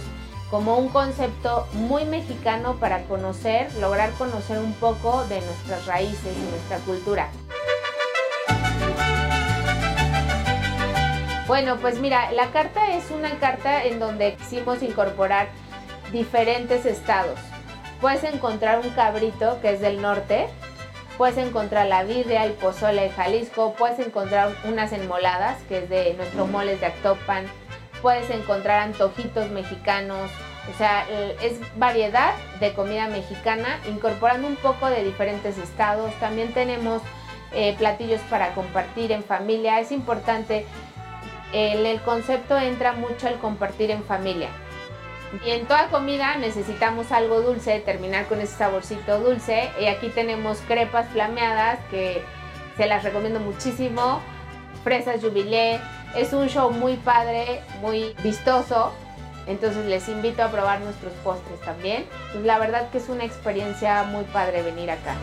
como 0.49 0.77
un 0.77 0.89
concepto 0.89 1.67
muy 1.73 2.05
mexicano 2.05 2.75
para 2.75 3.03
conocer, 3.03 3.73
lograr 3.75 4.11
conocer 4.13 4.59
un 4.59 4.73
poco 4.73 5.23
de 5.25 5.41
nuestras 5.41 5.85
raíces 5.85 6.35
y 6.37 6.49
nuestra 6.49 6.77
cultura. 6.79 7.29
Bueno, 11.51 11.75
pues 11.81 11.99
mira, 11.99 12.31
la 12.31 12.49
carta 12.51 12.95
es 12.95 13.11
una 13.11 13.37
carta 13.37 13.83
en 13.83 13.99
donde 13.99 14.35
quisimos 14.35 14.81
incorporar 14.81 15.49
diferentes 16.13 16.85
estados. 16.85 17.37
Puedes 17.99 18.23
encontrar 18.23 18.79
un 18.79 18.89
cabrito 18.91 19.59
que 19.59 19.73
es 19.73 19.81
del 19.81 20.01
norte, 20.01 20.47
puedes 21.17 21.35
encontrar 21.37 21.87
la 21.87 22.03
birria, 22.03 22.45
el 22.45 22.53
pozole 22.53 23.01
de 23.01 23.09
Jalisco, 23.09 23.73
puedes 23.77 23.99
encontrar 23.99 24.53
unas 24.63 24.93
enmoladas, 24.93 25.61
que 25.63 25.79
es 25.79 25.89
de 25.89 26.13
nuestro 26.13 26.47
moles 26.47 26.79
de 26.79 26.85
Actopan, 26.85 27.43
puedes 28.01 28.29
encontrar 28.29 28.79
antojitos 28.79 29.49
mexicanos, 29.49 30.31
o 30.73 30.77
sea, 30.77 31.05
es 31.41 31.59
variedad 31.77 32.33
de 32.61 32.71
comida 32.71 33.09
mexicana, 33.09 33.81
incorporando 33.89 34.47
un 34.47 34.55
poco 34.55 34.87
de 34.87 35.03
diferentes 35.03 35.57
estados. 35.57 36.13
También 36.21 36.53
tenemos 36.53 37.01
eh, 37.53 37.75
platillos 37.77 38.21
para 38.29 38.53
compartir 38.53 39.11
en 39.11 39.25
familia. 39.25 39.81
Es 39.81 39.91
importante, 39.91 40.65
el 41.53 42.01
concepto 42.01 42.57
entra 42.57 42.93
mucho 42.93 43.27
el 43.27 43.35
compartir 43.35 43.91
en 43.91 44.03
familia. 44.03 44.49
Y 45.45 45.51
en 45.51 45.65
toda 45.65 45.87
comida 45.87 46.35
necesitamos 46.35 47.11
algo 47.11 47.41
dulce, 47.41 47.79
terminar 47.79 48.27
con 48.27 48.41
ese 48.41 48.57
saborcito 48.57 49.19
dulce. 49.19 49.71
Y 49.79 49.85
aquí 49.85 50.09
tenemos 50.09 50.59
crepas 50.67 51.07
flameadas 51.09 51.79
que 51.89 52.21
se 52.75 52.85
las 52.85 53.03
recomiendo 53.03 53.39
muchísimo. 53.39 54.21
Fresas 54.83 55.21
jubilé. 55.21 55.79
Es 56.15 56.33
un 56.33 56.49
show 56.49 56.71
muy 56.71 56.97
padre, 56.97 57.61
muy 57.79 58.13
vistoso. 58.23 58.91
Entonces 59.47 59.85
les 59.85 60.07
invito 60.09 60.43
a 60.43 60.49
probar 60.49 60.81
nuestros 60.81 61.13
postres 61.23 61.59
también. 61.61 62.05
Pues 62.33 62.43
la 62.43 62.59
verdad 62.59 62.89
que 62.89 62.97
es 62.97 63.07
una 63.07 63.23
experiencia 63.23 64.03
muy 64.03 64.25
padre 64.25 64.61
venir 64.63 64.91
acá. 64.91 65.15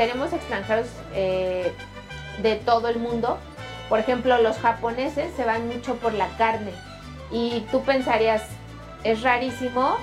Tenemos 0.00 0.32
extranjeros 0.32 0.86
eh, 1.14 1.74
de 2.40 2.56
todo 2.56 2.88
el 2.88 2.98
mundo. 2.98 3.36
Por 3.90 3.98
ejemplo, 3.98 4.40
los 4.40 4.56
japoneses 4.56 5.30
se 5.36 5.44
van 5.44 5.68
mucho 5.68 5.96
por 5.96 6.14
la 6.14 6.28
carne 6.38 6.72
y 7.30 7.66
tú 7.70 7.82
pensarías, 7.82 8.42
es 9.04 9.20
rarísimo 9.20 9.98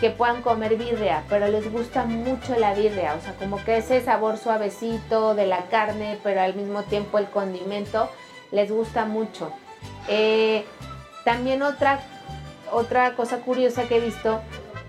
que 0.00 0.08
puedan 0.08 0.40
comer 0.40 0.76
birria, 0.76 1.24
pero 1.28 1.48
les 1.48 1.70
gusta 1.70 2.06
mucho 2.06 2.58
la 2.58 2.72
birria, 2.72 3.14
o 3.14 3.20
sea, 3.20 3.34
como 3.34 3.62
que 3.62 3.76
ese 3.76 4.00
sabor 4.00 4.38
suavecito 4.38 5.34
de 5.34 5.44
la 5.44 5.66
carne, 5.66 6.18
pero 6.22 6.40
al 6.40 6.54
mismo 6.54 6.84
tiempo 6.84 7.18
el 7.18 7.26
condimento, 7.26 8.08
les 8.52 8.70
gusta 8.70 9.04
mucho. 9.04 9.52
Eh, 10.08 10.64
también 11.26 11.60
otra, 11.60 12.00
otra 12.72 13.16
cosa 13.16 13.40
curiosa 13.40 13.82
que 13.82 13.98
he 13.98 14.00
visto, 14.00 14.40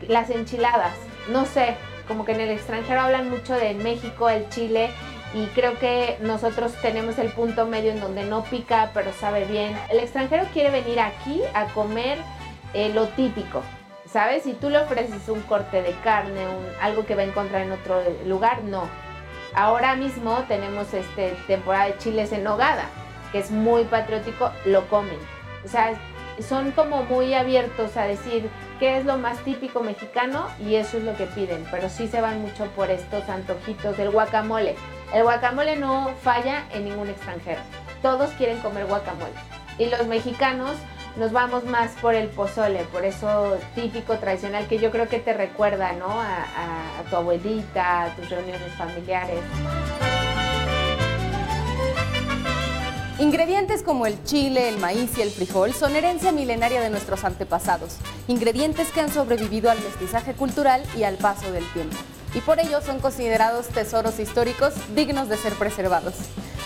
las 0.08 0.30
enchiladas. 0.30 0.93
No 1.28 1.45
sé, 1.45 1.76
como 2.08 2.26
que 2.26 2.34
en 2.34 2.42
el 2.42 2.50
extranjero 2.50 3.02
hablan 3.02 3.30
mucho 3.30 3.54
de 3.54 3.74
México, 3.74 4.30
el 4.30 4.50
Chile, 4.50 4.89
y 5.34 5.48
creo 5.48 5.78
que 5.80 6.18
nosotros 6.22 6.74
tenemos 6.82 7.18
el 7.18 7.30
punto 7.30 7.66
medio 7.66 7.92
en 7.92 8.00
donde 8.00 8.24
no 8.24 8.44
pica 8.44 8.92
pero 8.94 9.12
sabe 9.13 9.46
bien. 9.46 9.76
El 9.89 10.00
extranjero 10.00 10.46
quiere 10.54 10.70
venir 10.70 11.00
aquí 11.00 11.42
a 11.54 11.66
comer 11.68 12.20
eh, 12.74 12.92
lo 12.94 13.08
típico, 13.10 13.62
¿sabes? 14.06 14.44
Si 14.44 14.54
tú 14.54 14.70
le 14.70 14.78
ofreces 14.78 15.28
un 15.30 15.42
corte 15.42 15.82
de 15.82 15.94
carne, 16.04 16.46
algo 16.82 17.06
que 17.06 17.16
va 17.16 17.22
a 17.24 17.26
encontrar 17.26 17.63
en 17.63 17.72
otro 17.72 18.02
lugar, 18.26 18.63
no. 18.63 18.88
Ahora 19.56 19.96
mismo 19.96 20.44
tenemos 20.48 20.94
este 20.94 21.36
temporada 21.48 21.86
de 21.86 21.98
chiles 21.98 22.32
en 22.32 22.44
nogada, 22.44 22.86
que 23.32 23.39
es 23.39 23.52
muy 23.52 23.84
patriótico, 23.86 24.52
lo 24.66 24.88
comen. 24.88 25.18
O 25.63 25.68
sea, 25.68 25.94
son 26.41 26.72
como 26.72 27.04
muy 27.04 27.34
abiertos 27.34 27.96
a 27.98 28.04
decir 28.04 28.50
qué 28.80 28.98
es 28.98 29.06
lo 29.06 29.17
más 29.17 29.38
típico 29.39 29.82
mexicano 29.82 30.48
y 30.60 30.76
eso 30.76 30.98
es 30.98 31.04
lo 31.04 31.15
que 31.15 31.26
piden, 31.26 31.65
pero 31.72 31.89
sí 31.89 32.08
se 32.08 32.22
van 32.22 32.41
mucho 32.41 32.65
por 32.76 32.89
estos 32.89 33.28
antojitos 33.30 33.98
del 33.98 34.10
guacamole. 34.12 34.76
El 35.13 35.24
guacamole 35.24 35.76
no 35.76 36.12
falla 36.22 36.65
en 36.74 36.86
ningún 36.86 37.10
extranjero. 37.10 37.62
Todos 38.02 38.32
quieren 38.32 38.60
comer 38.60 38.86
guacamole. 38.86 39.34
Y 39.78 39.86
los 39.86 40.06
mexicanos 40.08 40.76
nos 41.15 41.32
vamos 41.32 41.63
más 41.65 41.91
por 42.02 42.15
el 42.15 42.30
pozole, 42.30 42.84
por 42.86 43.06
eso 43.06 43.58
típico, 43.76 44.17
tradicional, 44.17 44.67
que 44.67 44.80
yo 44.80 44.91
creo 44.91 45.08
que 45.08 45.19
te 45.19 45.34
recuerda, 45.34 45.93
¿no? 45.93 46.08
A, 46.10 47.04
tu 47.10 47.15
abuelita, 47.15 48.04
a 48.04 48.15
tus 48.15 48.30
reuniones 48.30 48.72
familiares. 48.78 49.39
Ingredientes 53.19 53.84
como 53.84 54.06
el 54.06 54.23
chile, 54.23 54.69
el 54.69 54.80
maíz 54.80 55.17
y 55.17 55.21
el 55.21 55.30
frijol 55.30 55.73
son 55.73 55.95
herencia 55.95 56.32
milenaria 56.32 56.82
de 56.82 56.89
nuestros 56.89 57.23
antepasados, 57.23 57.97
ingredientes 58.28 58.91
que 58.91 59.02
han 59.02 59.12
sobrevivido 59.12 59.69
al 59.69 59.80
mestizaje 59.82 60.34
cultural 60.34 60.84
y 60.97 61.04
al 61.04 61.17
paso 61.17 61.52
del 61.52 61.65
tiempo 61.73 61.97
y 62.36 62.39
por 62.41 62.60
ello 62.60 62.82
son 62.82 62.99
considerados 62.99 63.67
tesoros 63.67 64.19
históricos 64.19 64.73
dignos 64.95 65.30
de 65.30 65.38
ser 65.38 65.54
preservados. 65.54 66.15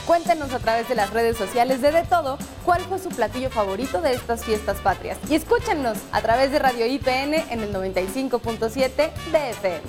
Cuéntenos 0.06 0.54
a 0.54 0.60
través 0.60 0.88
de 0.88 0.96
las 0.96 1.12
redes 1.12 1.38
sociales 1.38 1.82
de 1.82 1.92
De 1.92 2.04
Todo 2.04 2.38
cuál 2.64 2.82
fue 2.82 3.00
su 3.00 3.10
platillo 3.10 3.50
favorito 3.50 4.02
de 4.02 4.14
estas 4.14 4.46
fiestas 4.46 4.80
patrias 4.80 5.18
y 5.30 5.36
escúchenos 5.36 5.98
a 6.12 6.22
través 6.22 6.52
de 6.52 6.60
Radio 6.60 6.86
IPN 6.86 7.34
en 7.50 7.60
el 7.60 7.74
95.7 7.74 9.12
de 9.32 9.50
FM. 9.50 9.82